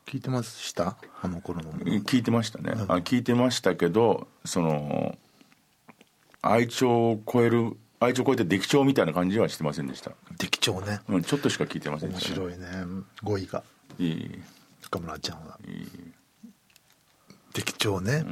[0.05, 0.97] 聞いてました？
[1.21, 1.71] あの頃の。
[1.73, 5.17] 聞いてましたね、あ聞いてましたけどその
[6.41, 10.99] 愛鳥を超える愛鳥を超えて出来帳みたいな感じはしてませんでした、敵長ね。
[11.07, 12.65] うん、ちょっとしか聞いてませんで面した、白いね。
[13.21, 13.63] 語彙が。
[13.99, 14.41] いい。
[14.81, 15.59] 中村ちゃんは。
[15.67, 15.87] いい。
[17.53, 18.25] 敵長ね、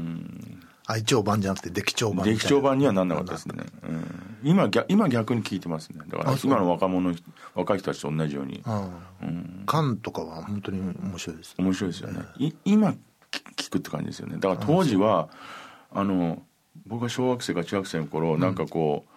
[0.89, 5.99] 愛鳥版じゃなくて敵長版劇場版にはなんなかったですね、うん、今逆今逆に聞いてますね。
[6.07, 7.13] だから今の若者
[7.55, 8.63] 若い人たちと同じように。
[9.21, 9.63] うん。
[9.65, 11.55] カンとかは本当に面白いです。
[11.57, 12.93] 面白いですよね、い今
[13.29, 14.37] き聞くって感じですよね。
[14.39, 15.27] だから当時は
[15.91, 16.41] あの
[16.85, 19.16] 僕が小学生か中学生の頃、なんかこう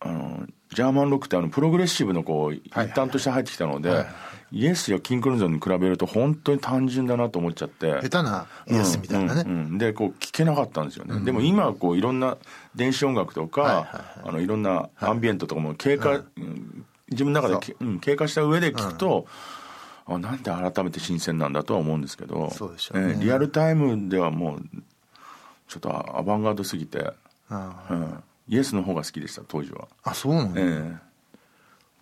[0.00, 4.06] あのジャーマンロックってあのプログレッシブのこう一はい端として入ってきたので、
[4.52, 8.00] イエスやキンクルーゾンに比べると本当に単純だなと思っちゃって。
[8.02, 9.58] 下手なイエスみたいなね、うんうん。
[9.58, 12.36] うんでこう聞けなかったんですよね、でも今はこういろんな
[12.74, 13.84] 電子音楽とか、はいはい
[14.28, 16.86] あのいろんなアンビエントとかも経過、うん。
[17.10, 17.84] 自分の中でけ、う。
[17.84, 19.26] ん、経過した上で聞くと、
[20.06, 23.14] あなんで改めて新鮮なんだとは思うんですけどそうでしょうね。
[23.14, 24.62] えーリアルタイムではもう
[25.68, 27.12] ちょっとアバンガードすぎて、
[27.48, 30.96] あうん、イエスの方が好きでした当時は、あそうなんだ、え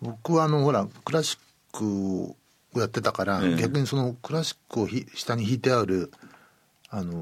[0.01, 1.39] 僕はあのほらクラシッ
[1.77, 2.35] ク
[2.75, 3.55] をやってたから、ええ。
[3.55, 6.11] 逆にそのクラシックをひ下に弾いてある
[6.89, 7.13] あの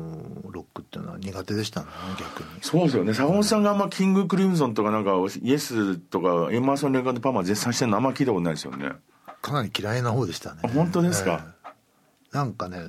[0.52, 1.88] ロックっていうのは苦手でしたね
[2.20, 2.46] 逆に。
[2.62, 3.14] そうですよね。
[3.14, 5.12] 坂本さんがあんまキング・クリムゾンとかなんか
[5.42, 8.92] イエスとかエマーソン・レガード・パーマー絶賛してるのあんま聞いたことないですよね。
[9.42, 10.62] かなり嫌いな方でしたね。
[10.64, 11.44] あ本当ですか？
[11.66, 11.70] え
[12.34, 12.38] え。
[12.38, 12.80] なんかね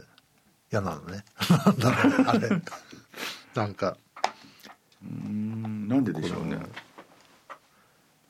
[0.70, 1.24] 嫌なのね。
[1.51, 2.48] なんだろうあれ。
[3.55, 3.96] なんか
[5.04, 5.88] うん。
[5.88, 6.58] なんででしょうね。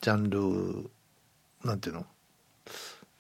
[0.01, 0.91] ジャンル
[1.65, 2.07] なんていうの？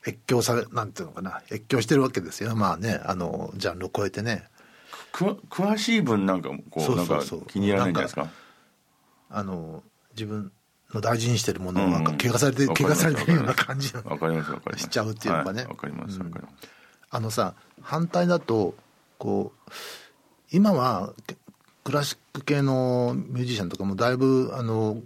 [0.06, 1.42] 越境されなんていうのかな？
[1.50, 2.54] 越境してるわけですよ。
[2.56, 4.44] まあねあのジャンルを超えてね。
[5.12, 8.28] く詳しい分なんかこそううなんか気に入らないんじゃないですか？
[9.30, 9.82] あの
[10.12, 10.52] 自分
[10.94, 13.02] の大事にしてるものをなんかうん怪我されて、わかります。
[13.02, 14.84] 怪我されてるような感じのわかりますわかります。
[14.84, 15.62] しちゃうっていうのがね。
[15.62, 16.54] はいわかりますわかります。
[17.11, 18.74] あのさ反対だと
[19.18, 19.70] こう
[20.52, 21.37] 今はけ
[21.88, 25.01] クラシック系のミュージシャンとかもだいぶあの、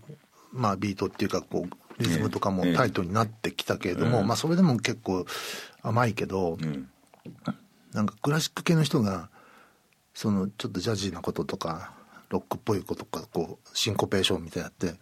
[0.53, 4.25] まあ、ビートっていうかこうリズムとかもええタイトになってきたけれども、ええ。
[4.25, 5.25] まあ、それでも結構
[5.83, 6.89] 甘いけど、うん。
[7.93, 9.31] なんかクラシック系の人が
[10.13, 11.93] そのちょっとジャジーなこととか
[12.31, 14.99] ロックっぽいこととかこうシンコペーションみたいなやって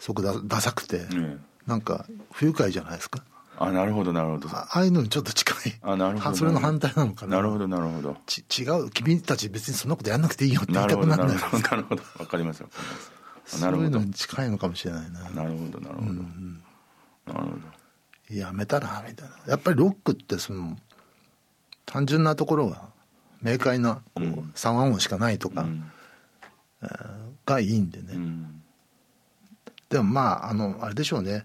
[0.00, 1.38] すごくダダサくて、え。
[1.64, 3.22] なんか不愉快じゃないですか？
[3.62, 4.48] あなるほどなるほど。
[4.48, 5.74] あああいうのにちょっと近い。
[5.82, 7.36] あなるほどはそれの反対なのかな。
[7.36, 8.16] なるほどなるほど。
[8.24, 8.88] ち違う。
[8.88, 11.24] 君たち別にそんなことやんなくていいよって言ないるたくなる。
[11.24, 12.02] んだよどなるほど。
[12.18, 13.12] わかりますわかります。
[13.56, 15.28] あそういうなるほどのに近いのかもしれないな。
[15.28, 16.06] なるほどなるほど。
[16.06, 16.24] なる
[17.26, 17.34] ほ
[18.30, 18.34] ど。
[18.34, 19.36] やめたらみたいな。
[19.46, 20.78] やっぱりロックってその
[21.84, 22.88] 単純なところが
[23.42, 24.22] 明快なこう、
[24.54, 25.90] 3和音しかないとか、うん。
[26.82, 28.62] えーがいいんでね、うん。
[29.88, 31.44] でもまああのあれでしょうね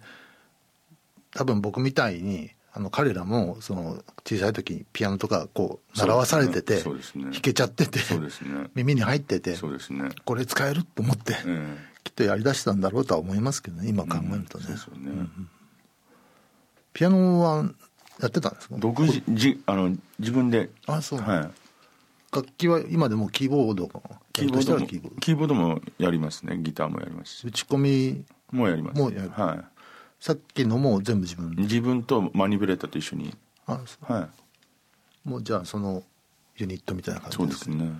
[1.36, 7.26] 多分僕みたいにあの彼らもその小さい時にピアノとかこう習わされてて、そうですね。
[7.26, 8.30] 弾けちゃっててね。
[8.74, 10.10] 耳に入っててそうですね。
[10.26, 14.66] これ使えると思って、えきっとやりだしたんだろうとは思いますけどね今考えるとね、
[16.94, 17.70] ピアノは
[18.22, 18.76] やってたんですか？
[18.78, 20.70] 独自じあの自分で。
[20.88, 21.52] あそう、はい。
[22.34, 23.90] 楽器は今でもキーボード
[24.34, 25.54] キーボードもキーボード。
[25.54, 26.58] もやりますね。
[26.58, 27.48] ギターもやりますし。
[27.48, 29.66] 打ち込みもうやりますもうやるは
[30.20, 33.36] さっきのも全部自分い自分とマニピュレーターと一緒に。
[33.68, 34.14] あそう。
[34.14, 34.30] は
[35.26, 35.30] い。
[35.30, 36.04] もうじゃあその
[36.58, 37.92] ユニットみたいな感じそうですね。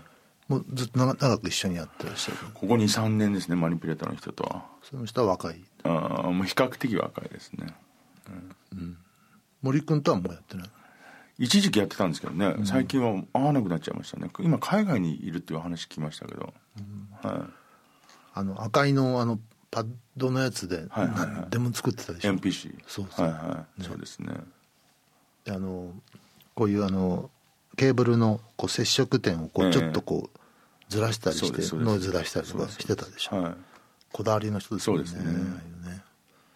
[0.48, 2.38] もうずっと長長く一緒にやってらっしゃる？
[2.54, 4.64] ここ23年ですねマニピュレーターの人とは。
[4.84, 5.62] その人は若い？
[5.84, 7.68] ああもう比較的若いですね。
[9.62, 10.70] 森君とはもうやってない？
[11.38, 12.56] 一時期やってたんですけどね。
[12.66, 14.30] 最近は会わなくなっちゃいましたね。
[14.40, 16.54] 今海外にいるっていう話聞きましたけど、
[17.22, 17.48] は
[18.34, 19.40] あの赤いのあの
[19.76, 21.28] パッドのやつではいはいはい。
[21.28, 23.28] 何でも作ってたでい、しょ、MPC そうそう。
[23.28, 24.34] はいはい、そうですね。
[25.44, 25.92] であの
[26.54, 27.30] こういうあの
[27.76, 29.70] ケーブルのこう接触点をこええ。
[29.72, 30.40] うちょっとこう
[30.88, 31.92] ずらしたりしてそうですそうです。
[31.92, 33.42] ノイズ出したりとかしてたでしょ。
[33.42, 33.54] はい。
[34.14, 36.02] こだわりの人ですよねそうですね。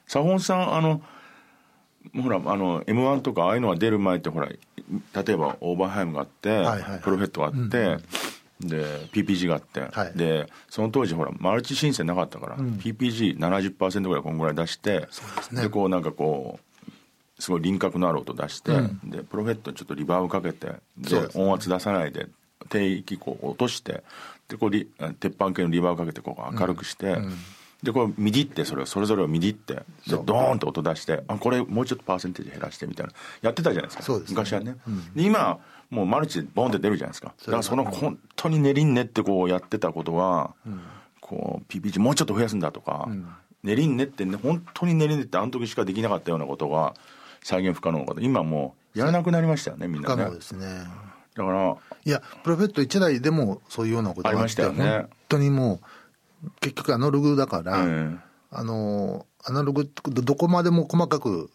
[0.07, 1.01] サホンさんあの
[2.23, 4.55] ほらあの m 1とかああいうのが出る前ってほら例
[5.33, 6.99] えばオーバーハイムがあって、はいはいはい。
[7.01, 7.97] プロフェットがあって、
[8.59, 10.11] で PPG があって、はい。
[10.15, 15.69] でその当時ほらマルチ申請なかったから、PPG70% ぐらいこんぐらい出してですね。
[15.69, 16.59] こうなんかこ
[17.37, 21.27] うすごい輪郭のある音出して、でプロフェットにちょっとリバーブかけてでね。
[21.35, 22.27] 音圧出さないで
[22.67, 24.03] 低域こう落として
[24.49, 24.89] でこうリ
[25.21, 27.17] 鉄板系のリバーブかけてこう明るくして、
[27.81, 33.13] でこう MIDI ってそれをそれぞれを MIDI ってでドーンと音出してあこれもうちょっとパーセンテージ減らしてみたいな。
[33.41, 34.13] やってたじゃないですか。
[34.17, 34.23] ね。
[34.27, 34.75] 昔はね、
[35.15, 37.33] で今もうマルチでボンって出るじゃないですか。
[37.39, 40.53] だからその本当に練りんねってこうやってたことは、
[41.19, 43.09] こう PPG もうちょっと増やすんだとか、
[43.63, 46.93] 練りんねってね本当に練りんねってあの時しかできなかったようなことが
[47.41, 48.21] 再現不可能なこと。
[48.21, 50.23] 今もうやらなくなりましたよねみん不なね。
[50.23, 50.65] 可能ですね。
[51.35, 51.75] だから
[52.05, 54.83] いやプロフェット1台でもそういうようなことがありましたよね。
[54.85, 55.79] 本当にも
[56.43, 58.17] う結局アナログだから、え
[58.51, 61.49] あのアナログどこまでも細かく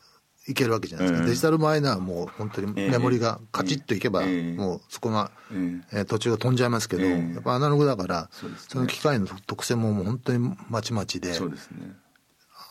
[0.47, 4.53] いけるわけじゃないですか、ええデジタル前のはもう本当にメモリがカチッといけば、ええ。
[4.53, 6.01] もうそこが、ええ。
[6.03, 7.35] ー途中が飛んじゃいますけど、ええ。
[7.35, 8.29] やっぱアナログだから
[8.69, 11.93] そ,、の機械の特性ももう本当にまちまちでそうですね。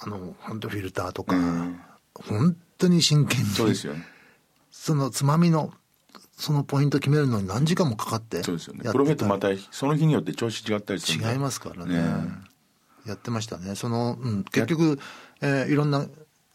[0.02, 1.40] あの本当フィルターとか、え
[2.14, 4.06] 本当に真剣にそうですよね。
[4.70, 5.74] そのつまみの
[6.36, 8.92] そのポイント決めるのに何時間もかかってそうですよね。
[8.92, 11.96] プロフェットまたその日によって調子違ったりする違いますからね。
[11.96, 12.04] ね。
[13.06, 13.76] やってましたね。
[13.76, 15.00] その、うん、結局、
[15.42, 16.06] えーいろんな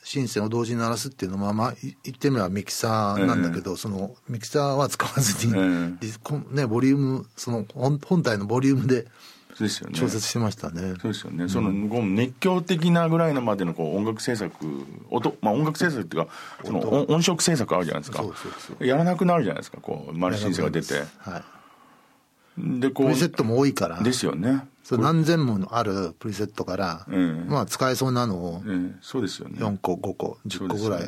[0.03, 5.53] シンセを同時に鳴らすっていうのは、まあ、い言ってみればミキサーなんだけど、そのミキサーは使わずに、
[6.53, 9.07] ね、ボリュームその本本体のボリュームで
[9.93, 10.95] 調節してましたね。
[11.03, 14.55] そうですよね、そのこう熱狂的なぐらいのまでのこう音楽制作
[15.11, 16.31] 音、まあ、音楽制作っていうか
[16.65, 18.19] その音音色制作あるじゃないですか。
[18.19, 21.05] そうそうそやらなくなるじゃないですかこうマルチ申請が出て。
[21.19, 21.43] は
[22.57, 24.01] い、でこうプリセットも多いから。
[24.01, 29.59] ですよねそう何千もあるプリセットから、ええまあ使えそうなのをええそうですよね。
[29.59, 31.03] 4個5個10個ぐらい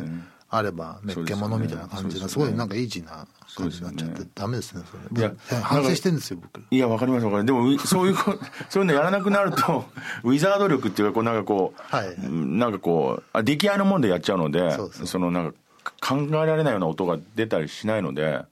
[0.50, 5.20] あればめっけものみたいな感じがすごいなんかイージーな感じになっちゃってダメですねそれ。
[5.20, 6.62] いや反省してるんですよ僕。
[6.70, 7.66] いやわかりますわかります。
[7.70, 8.38] でも そういうこ
[8.68, 9.86] そういうのやらなくなると
[10.24, 12.16] ウィザード力っていうかこうなんかこう、はい。
[12.30, 15.06] なんかこうあ出来合いのもんでやっちゃうのでそうそう。
[15.06, 18.44] そのなんか考えられないような音が出たりしないので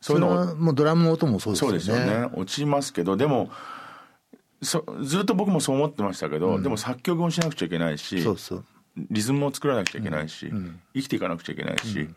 [0.00, 2.30] そそうれいうのもうドラムの音もそうですそうよねですよね。
[2.34, 3.50] 落ちますけどでも
[4.62, 8.64] そずっと僕もそう思ってましたけど、でも作曲もしなくちゃいけないしそうそう。
[9.10, 10.50] リズムも作らなくちゃいけないし、
[10.94, 12.08] 生きていかなくちゃいけないし、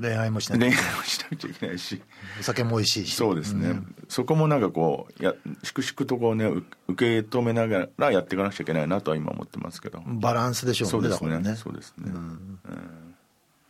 [0.00, 2.00] 恋愛もしな恋愛もしなくちゃいけないし
[2.40, 3.14] お酒も美味しいし。
[3.14, 11.38] そうですね、そこもなんかこうや粛々とこうねう受け止めながらやっていかなくちゃいけないなとは今思ってますけど、バランスでしょねそううですね。
[11.40, 11.56] ね。
[11.56, 12.10] そうですね、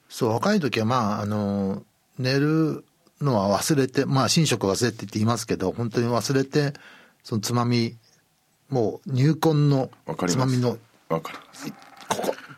[0.09, 1.83] そう若い時はまああの
[2.19, 2.85] 寝る
[3.21, 6.75] のは忘れてまあ寝食忘れてって言いますけど本当に忘れて
[7.23, 7.97] そのつまみ
[8.69, 9.91] もう入魂の
[10.29, 10.57] つます。
[10.57, 11.71] みのわかります。
[11.71, 11.77] こ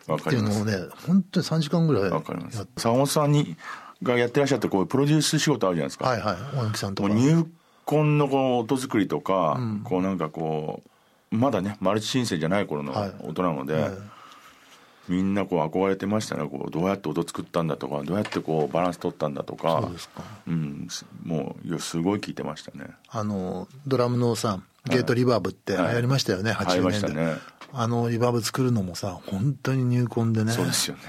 [0.07, 0.13] こ。
[0.13, 0.61] わかります。
[0.61, 3.55] っていうのをね本当に3時間ぐらい坂本さんに
[4.03, 6.35] がやってらっしゃってこういうプロデュース仕事あるじゃないですか、はいはい。
[6.55, 7.09] 大貫さんとか。
[7.09, 7.47] もう入
[7.85, 10.81] 魂のこの音作りとか、こうなんかこ
[11.31, 13.13] うまだねマルチ申請じゃない頃のはい。
[13.21, 13.89] 音なので、
[15.07, 16.47] みんなこう憧れてましたね。
[16.47, 19.81] こうどうやって音作ったんだとかどうやってこうバランス取ったんだとか。
[19.83, 20.23] そうですか。
[20.47, 22.89] うん、すもうすごい聞いてましたね。
[23.09, 27.55] あのドラムのさゲートリバーブって流行りましたよね、はい80流行りまし年で、たね。
[27.73, 31.01] あのリバーブ作るのもさ本当に入魂でねそうですよね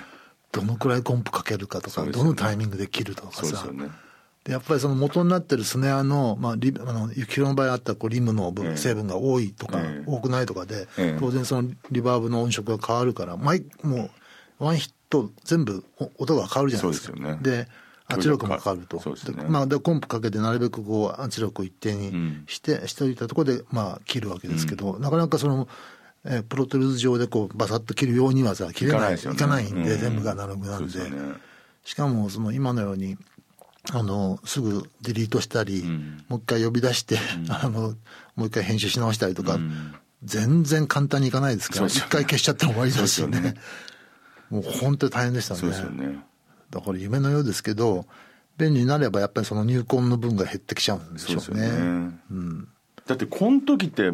[0.53, 3.91] どのくらいコンプかけるかとか、ねどのタイミングで切るとかさそうですよね
[4.47, 10.05] でやっぱりその元になってるスネアの,、まあ、リあの幸宏の場合あったこうリムの成分が多いとか、ええ。
[10.07, 11.17] 多くないとかで、ええ。
[11.19, 14.09] 当然そのリバーブの音色が変わるからマイも
[14.61, 17.07] うワンヒット全部お音が変わるじゃないですか。
[17.09, 17.39] そうですよね。
[17.43, 17.69] で
[18.07, 18.87] 圧力もかかる。
[18.87, 19.01] と。
[19.01, 19.43] そうですね。
[19.43, 25.67] でまあ、でコンプかけてなるべくこう圧力を一定にして、しておいたところで、まあ、切るわけですけど、なかなかその、
[26.25, 29.17] えープロトゥルーズ上でこうバサッと切るようにはさ切れない。
[29.17, 30.93] いかないんで、うん全部がアナログなんで。
[31.85, 33.17] しかもその今のように
[33.93, 36.25] あのすぐディリートしたり、ん。
[36.29, 37.19] もう一回呼び出して、
[37.49, 37.95] あの
[38.35, 39.95] もう一回編集し直したりとか、ん。
[40.25, 42.07] 全然簡単にいかないですから一ね。
[42.09, 43.55] 回消しちゃっても終わりですよね。
[44.51, 46.11] もう本当に大変でしたね。
[46.11, 46.19] ね。
[46.71, 48.07] だから夢のようですけど
[48.57, 51.41] 便利になればやっぱりその入魂の分が減ってきちゃうんでしょうね。
[51.41, 52.67] そうですよね、
[53.07, 54.13] だってこの時って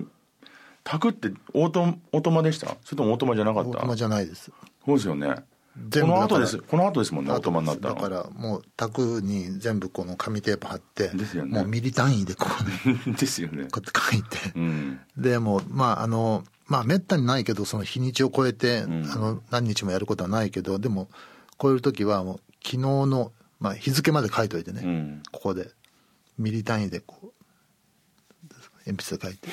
[0.85, 4.50] タクってオートオートマでしたそれともオートマじゃなかったオートマじゃないです
[4.85, 5.37] そうですよね
[5.74, 7.94] この後ですこの後ですもんねオートマになったの。
[7.94, 11.58] だからもうタクに全部この紙テープ貼って、ですよね。
[11.58, 12.46] もうミリ単位でこ
[12.85, 13.68] うね ですよね。
[13.70, 15.00] こうやって書いて、うん。
[15.16, 21.08] でもうまああのまあめったにないけどその日にちを超えて、あの何日もやることはないけどでも
[21.61, 25.22] 超える時はもう昨日の、まあ、日付まで書いといてね、うん。
[25.32, 25.70] ここで
[26.38, 27.32] ミリ単位でこう
[28.85, 29.48] 鉛筆で書いて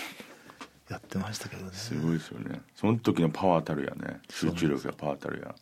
[0.89, 1.71] やってましたけどね。
[1.73, 2.62] すごいですよね。
[2.75, 4.19] その時のパワーたるやね。
[4.29, 5.55] 集中力がパワーたるや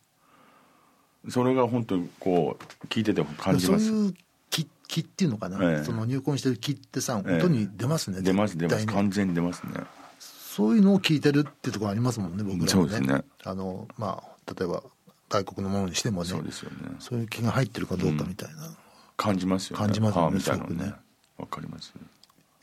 [1.29, 3.87] それが本当にこう聞いてても感じます。
[3.87, 4.13] そういう
[4.49, 5.83] 気気っていうのかな、ええ。
[5.83, 8.85] その入魂してる気ってさええ音に出ますね、出ます出ます。
[8.87, 9.73] 完全に出ますね。
[10.19, 12.69] そういうのを聞いてるっていうところありますもんね僕らもね。
[12.69, 13.23] そうですね。
[13.43, 14.83] あのまあ例えば
[15.29, 16.29] 外国のものにしてもね。
[16.29, 16.77] そうですよね。
[16.99, 18.69] そういう気が入ってるかどうかみたいな、
[19.17, 19.85] 感じますよね。
[19.85, 20.39] 感じますよね。
[20.39, 20.93] すごくね。
[21.37, 21.93] わかります。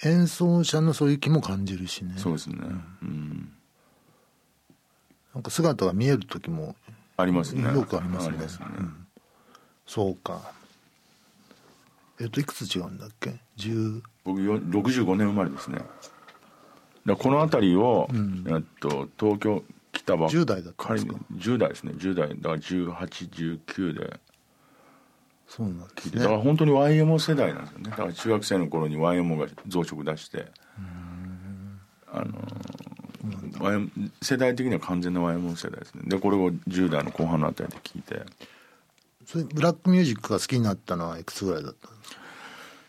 [0.02, 2.14] 演奏者のそういう気も感じるしね。
[2.16, 2.56] そうですね。
[3.02, 3.52] うん。
[5.34, 6.76] なんか姿が見える時も
[7.16, 7.62] ありますね。
[7.72, 8.36] よくありますね。
[8.38, 8.66] ますね。
[9.86, 10.52] そうか。
[12.20, 15.78] えっといくつ違うんだっけ？10僕よ65年生まれですね。
[17.06, 18.08] だこの辺りを、
[18.46, 20.40] えっと、東京来たばっかり。
[20.40, 21.92] 10代だったんですか？10代ですね。
[21.96, 22.28] 10代。
[22.28, 24.20] だから1819で。
[25.46, 27.90] そうなんですだからね本当に YMO 世代なんですよね。
[27.90, 30.46] だから中学生の頃に YMO が増殖出して。
[32.10, 32.93] あの YM
[34.22, 36.02] 世代的には完全な YMO 世代ですね。
[36.06, 38.22] でこれを10代の後半のあたりで聞いて。
[39.26, 42.18] それブラックミュージックが好きになったのはいくつぐらいだったんですか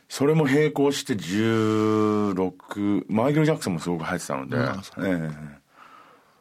[0.10, 5.66] それも並行して16マイケル・ジャクソンもすごく流行ってたので、うんええ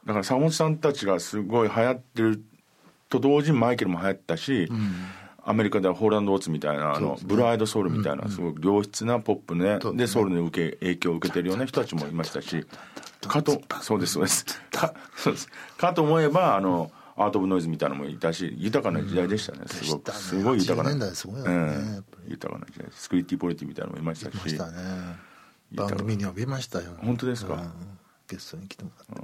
[0.05, 2.45] だから坂本さんたちがすごい流行ってる
[3.09, 4.69] と同時にマイケルも流行ったし、
[5.47, 12.67] アメリカではホーランド・オーツみたいなあの、ブルーアイド・ソウルみたいなすごく良質なポップね、でソウルに受け影響を受けてるような人たちもいましたし
[13.27, 24.59] かとそうですそうですかそうですかと思えばあのアート・オブ・ノイズみたいなのもいたし豊かな時代でしたね、すごくすごい豊かな80年代すごいよねええやっぱ豊かな時代スクリティ・ポリティみたいなのもいましたし
[25.73, 27.71] 番組に呼びましたよ本当ですかうん
[28.27, 29.23] ゲストに来てもらって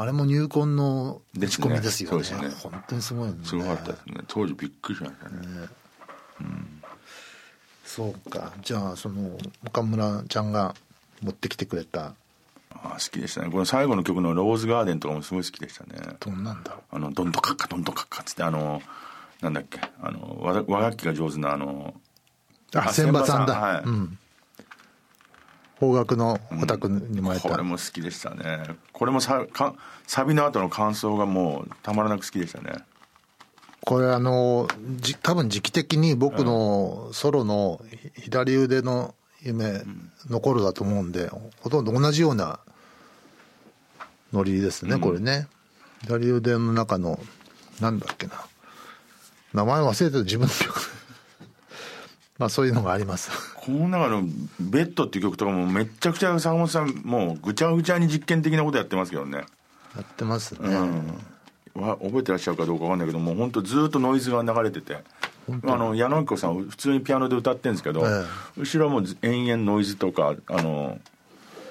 [0.00, 2.18] あれも入魂の打ち込みですよね。
[2.18, 2.48] ですね。
[2.48, 3.44] ね本当にすごいよね。
[3.44, 4.14] すごかったですね。
[4.28, 5.36] 当時びっくりしましたね。
[7.84, 8.54] そうか。
[8.62, 9.36] じゃあその
[9.66, 10.74] 岡村ちゃんが
[11.20, 12.00] 持ってきてくれた。
[12.02, 12.14] あ
[12.72, 13.50] あ好きでしたね。
[13.50, 16.16] この最後の曲の「ローズガーデン」とかもすごい好きでしたね。
[16.18, 16.96] どんなんだろう。
[16.96, 18.80] あのどんどかっかどんどかっかっつってあの
[19.42, 19.80] なんだっけ。
[20.00, 21.92] あの和和楽器が上手なあの
[22.74, 23.82] あ千葉さんだ、はい。
[23.84, 24.18] うん
[25.80, 28.64] 邦楽のお宅にもらえた、これも好きでしたね。
[28.92, 29.74] これもさか
[30.06, 32.84] サビの後の感想がもうたまらなく好きでしたね。
[33.82, 34.68] これあの
[34.98, 37.80] じ多分時期的に僕のソロの
[38.14, 39.82] ひ左腕の夢
[40.28, 42.60] の頃だと思うんでほとんど同じような
[44.34, 45.48] ノリですね、これね。
[46.02, 47.18] 左腕の中の
[47.80, 48.34] なんだっけな。
[49.54, 50.99] 名前忘れてた自分の曲
[52.40, 53.30] まあそういうのがあります。
[53.54, 54.22] この中の
[54.58, 59.44] 「ベッド」っていう曲とかもめっちゃくちゃ坂本さんもうぐちゃぐちゃに実験的なことやってますけどね。
[59.94, 60.74] やってますね、
[61.74, 65.04] わ覚えてらっしゃるかどうかわかんないけどもう本当ずっとノイズが流れてて。
[65.64, 68.24] あの矢野彦さん普通にピアノで歌ってるんですけど、え
[68.56, 71.00] 後ろはもう延々ノイズとかあの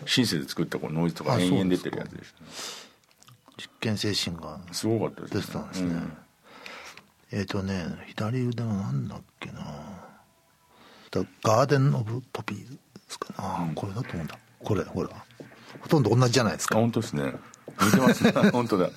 [0.06, 2.50] シンセで作ったこうノイズとかあ延々出てるやつでしたね。
[3.58, 5.42] 実験精神がすごかったですね。
[5.42, 6.02] 出てたんですね、
[7.32, 9.62] えっ、とね左腕のなんだっけな。
[9.62, 10.09] だ
[11.44, 14.38] ガーデン・オブ・ポピーですかな、これだと思うんだ。
[14.64, 15.10] これほら。
[15.82, 17.34] ほとんど同じじゃないですあか本当ですね。
[17.82, 18.32] 似てますね。
[18.52, 18.90] 本当だ。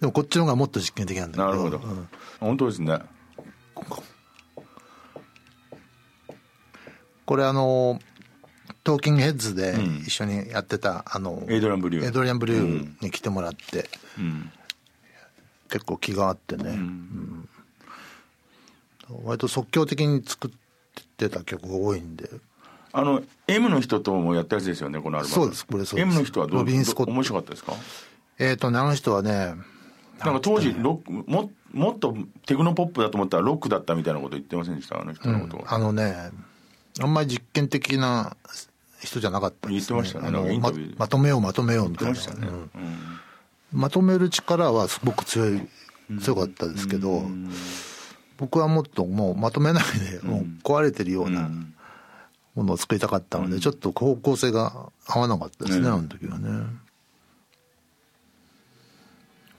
[0.00, 2.08] でもこっちの方がもっと実験的なんだけどなるほど、うん。
[2.40, 2.98] 本当ですね。
[7.26, 7.98] これあの
[8.82, 9.76] トーキングヘッズで
[10.06, 12.04] 一緒にやってた、あのエイドリアンブリュー。
[12.04, 14.52] エイドリアンブリューに来てもらって、うん。
[15.70, 17.48] 結構気があってね、うん。
[19.24, 20.50] 割と即興的に作っ
[21.16, 22.28] てた曲が多いんで。
[22.92, 25.34] あの M の人ともやったやつですよねこのアルバム。
[25.34, 26.08] そうですこれそうです。
[26.08, 27.72] M の人はどうロビンスコ面白かったですか？
[28.38, 29.54] えっ、とねあの人はね
[30.20, 32.16] なんか当時ロックももっと
[32.46, 35.00] テクノポップだと思ったらロックだったみたいなこと言ってませんでした？
[35.00, 36.30] あの人のことを、あのね
[37.00, 38.36] あんまり実験的な
[39.02, 40.28] 人じゃなかったです、ね、言ってましたね。
[40.28, 42.46] あのままとめようまとめようみたいな、ね、うん。
[42.46, 42.70] うん。
[43.72, 45.68] まとめる力はすごく強い
[46.20, 47.22] 強かったですけど、
[48.36, 51.50] 僕はもっともうまとめないで、もう壊れてるような
[52.54, 55.94] ものを作りたかったので、ちょっと方向性が合わなかったですね、うん。
[55.94, 56.66] あの時はね。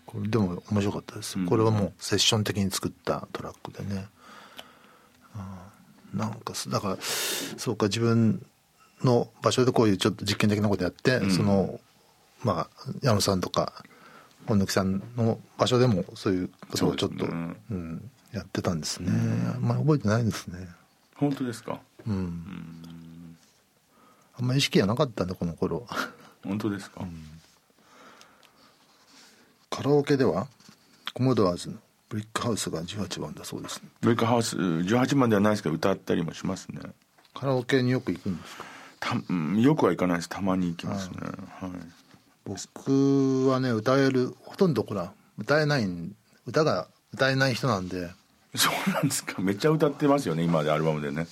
[0.05, 4.07] これでも面白かったです、これはもうセッション的に作ったトラックでね。
[5.35, 5.65] うん
[6.15, 8.45] なんかすだからそうか自分
[9.03, 11.79] の場所でこういうちょっと実験的なことやって、その
[12.41, 13.83] まあ矢野さんとか
[14.47, 19.11] 本貫さんの場所でもそういうことをちょっとう、ん、やってたんですね、
[19.55, 20.67] あんまり覚えてないですね。
[21.15, 21.79] 本当ですか？
[22.07, 22.09] あ
[24.41, 25.87] んまり意識がなかったんだこの頃。
[26.43, 27.01] 本当ですか、
[29.69, 30.47] カラオケでは
[31.13, 31.75] コモドアーズの
[32.09, 33.89] ブリックハウスが18番だそうですね。
[34.01, 36.81] ブレイクハウス18番ではないですけど歌ったりもしますね。
[37.33, 38.63] カラオケによく行くんですか？
[38.99, 40.29] た、うんよくは行かないです。
[40.29, 41.15] たまに行きますね、
[41.61, 41.71] はい。
[42.45, 46.15] 僕はね歌えるほとんどほら歌えないん
[46.45, 48.11] 歌が歌えない人なんで
[48.55, 49.41] そうなんですか。
[49.41, 51.27] めっちゃ歌ってますよね今までアルバムでね。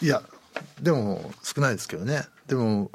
[0.00, 0.22] いや
[0.80, 2.22] でも少ないですけどね。
[2.46, 2.90] でも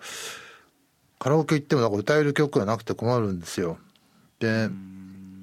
[1.20, 3.78] カラオケ行ってもなんか歌える曲がなくて困るんですよ。
[4.40, 4.70] で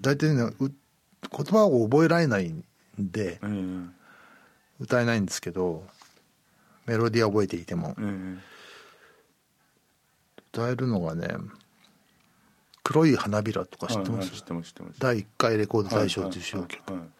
[0.01, 0.75] 大体ねう言
[1.31, 2.65] 葉を覚えられないん
[2.99, 3.49] でええ。
[4.81, 5.85] 歌えないんですけど
[6.87, 7.95] メロディーは覚えていても。
[7.99, 8.57] ええ。
[10.53, 11.29] 歌えるのがね
[12.83, 17.16] 「黒い花びら」とか知ってます、第1回レコード大賞受賞曲、はいはいはい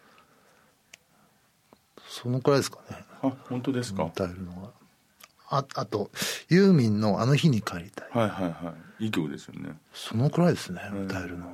[2.07, 2.97] そのくらいですかね。
[3.21, 4.69] あ本当ですか、歌えるのが
[5.49, 6.11] ああと
[6.49, 8.07] ユーミンの「あの日に帰りたい。
[8.11, 9.05] はいはいはい。
[9.05, 11.53] いい曲ですよね」そのくらいですね歌えるのは、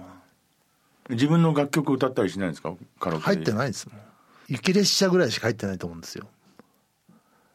[1.10, 2.74] 自分の楽曲歌ったりしないんですか？
[3.00, 4.00] カラオケ入っていないですもん。
[4.48, 6.28] 雪列車ぐらいしか入ってないと思うんですよ。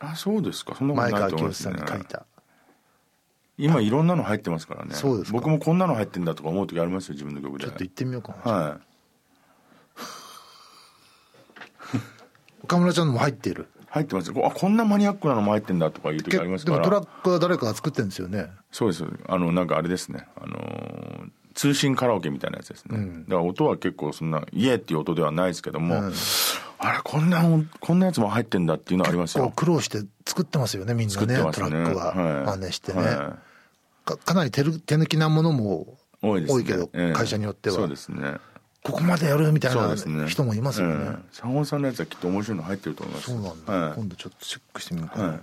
[0.00, 0.74] あそうですか。
[0.76, 2.26] そんなこと前ないと思います川清さんに書いねた。
[3.58, 4.94] 今いろんなの入ってますからね。
[4.94, 5.38] そうですか。
[5.38, 7.64] 僕もこんなの入ってんだとか思う時ありますよ自分の曲で。
[7.64, 8.80] ちょっと行ってみようかな、は
[12.68, 13.62] 岡村ちゃんのも入っている。
[13.62, 14.46] い入ってますよ。
[14.46, 16.78] あこんなマニアックなのも入ってんだとかいう時ありますから。
[16.78, 18.50] でもトラックは誰かが作ってるんですよね。
[18.70, 20.26] そうですあのなんかあれですね。
[20.36, 26.12] あのー通信カラオケみたいなやつですね、だから音は結構そんなイエーっていう音ではないですけども、
[26.78, 27.42] あれこんな
[27.80, 29.52] こんなやつも入ってんだっていうのはありますよ。
[29.56, 31.34] 苦労して作ってますよねみんなねね。
[31.50, 32.14] トラックは。
[32.14, 32.58] はい。
[32.58, 33.38] 真似してね、は
[34.04, 36.62] かかなり手る手抜きなものも多いですね。
[36.62, 37.12] けど、ええ。
[37.12, 37.74] 会社によっては。
[37.74, 38.36] そうですね
[38.92, 39.94] ここまでやるみたいな
[40.26, 40.94] 人もいますよね。
[40.94, 41.22] ええ。
[41.32, 45.40] 坂本さんのやつはきっと面白いの入ってると思いますそうなんだ、はい今度ちょっとチェックしてみようかな、はい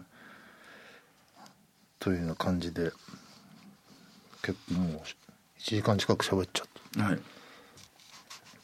[1.99, 2.91] というような感じで
[4.43, 5.01] 結構もう
[5.59, 6.67] 1時間近く喋っちゃっ
[6.97, 7.03] た。
[7.03, 7.19] はい。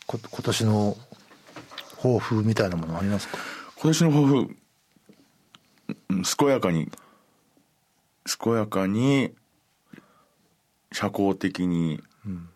[0.06, 0.98] こ今年の
[1.98, 3.38] 抱負みたいなものありますか？
[3.78, 4.56] 今年の抱負
[6.10, 6.92] うん健やかに
[8.44, 9.34] 健やかに
[10.92, 12.50] 社交的に、うん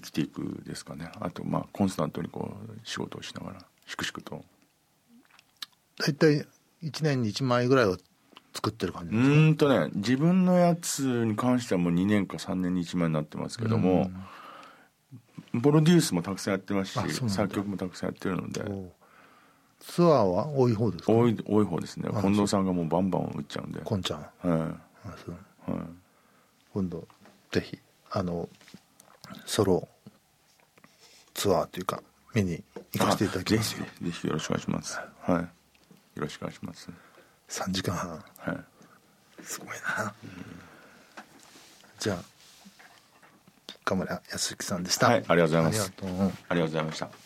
[0.00, 1.10] きていくですかね。
[1.20, 4.44] あとまあコンスタントにこう仕事をしながら粛々と。
[5.98, 6.46] 大体
[6.82, 7.96] 1年に1枚ぐらいは
[8.54, 14.10] 作ってる感じうーんとね自分のやつに関してはもう2年か3年に1枚になってますけども、
[15.62, 18.62] プロデュースもたくさんやってますし作曲もたくさんやってるので。
[19.84, 21.12] ツアーは多い方ですか？
[21.12, 22.08] 多い多い方ですね。
[22.08, 23.80] 近藤さんがもうバンバン打っちゃうんで。
[23.80, 24.28] こんちゃんは。
[24.44, 24.48] い。
[24.48, 25.80] はい。
[26.72, 27.08] 今度
[27.50, 27.78] ぜひ
[28.12, 28.48] あの
[29.46, 29.88] ソロ
[31.34, 32.02] ツアーというか
[32.34, 32.62] 見に
[32.92, 33.84] 行かせていただきますよ。
[33.84, 34.98] あぜひぜひよろしくお願いします。
[35.20, 35.42] はい。
[35.42, 35.48] よ
[36.16, 36.90] ろしくお願いします。
[37.48, 38.24] 3時間半。
[38.38, 39.44] はい。
[39.44, 40.14] すごいな。
[41.98, 42.16] じゃあ
[43.84, 45.08] 岡村康之さんでした。
[45.08, 45.92] はいありがとうございます。
[46.48, 47.21] ありがとうございました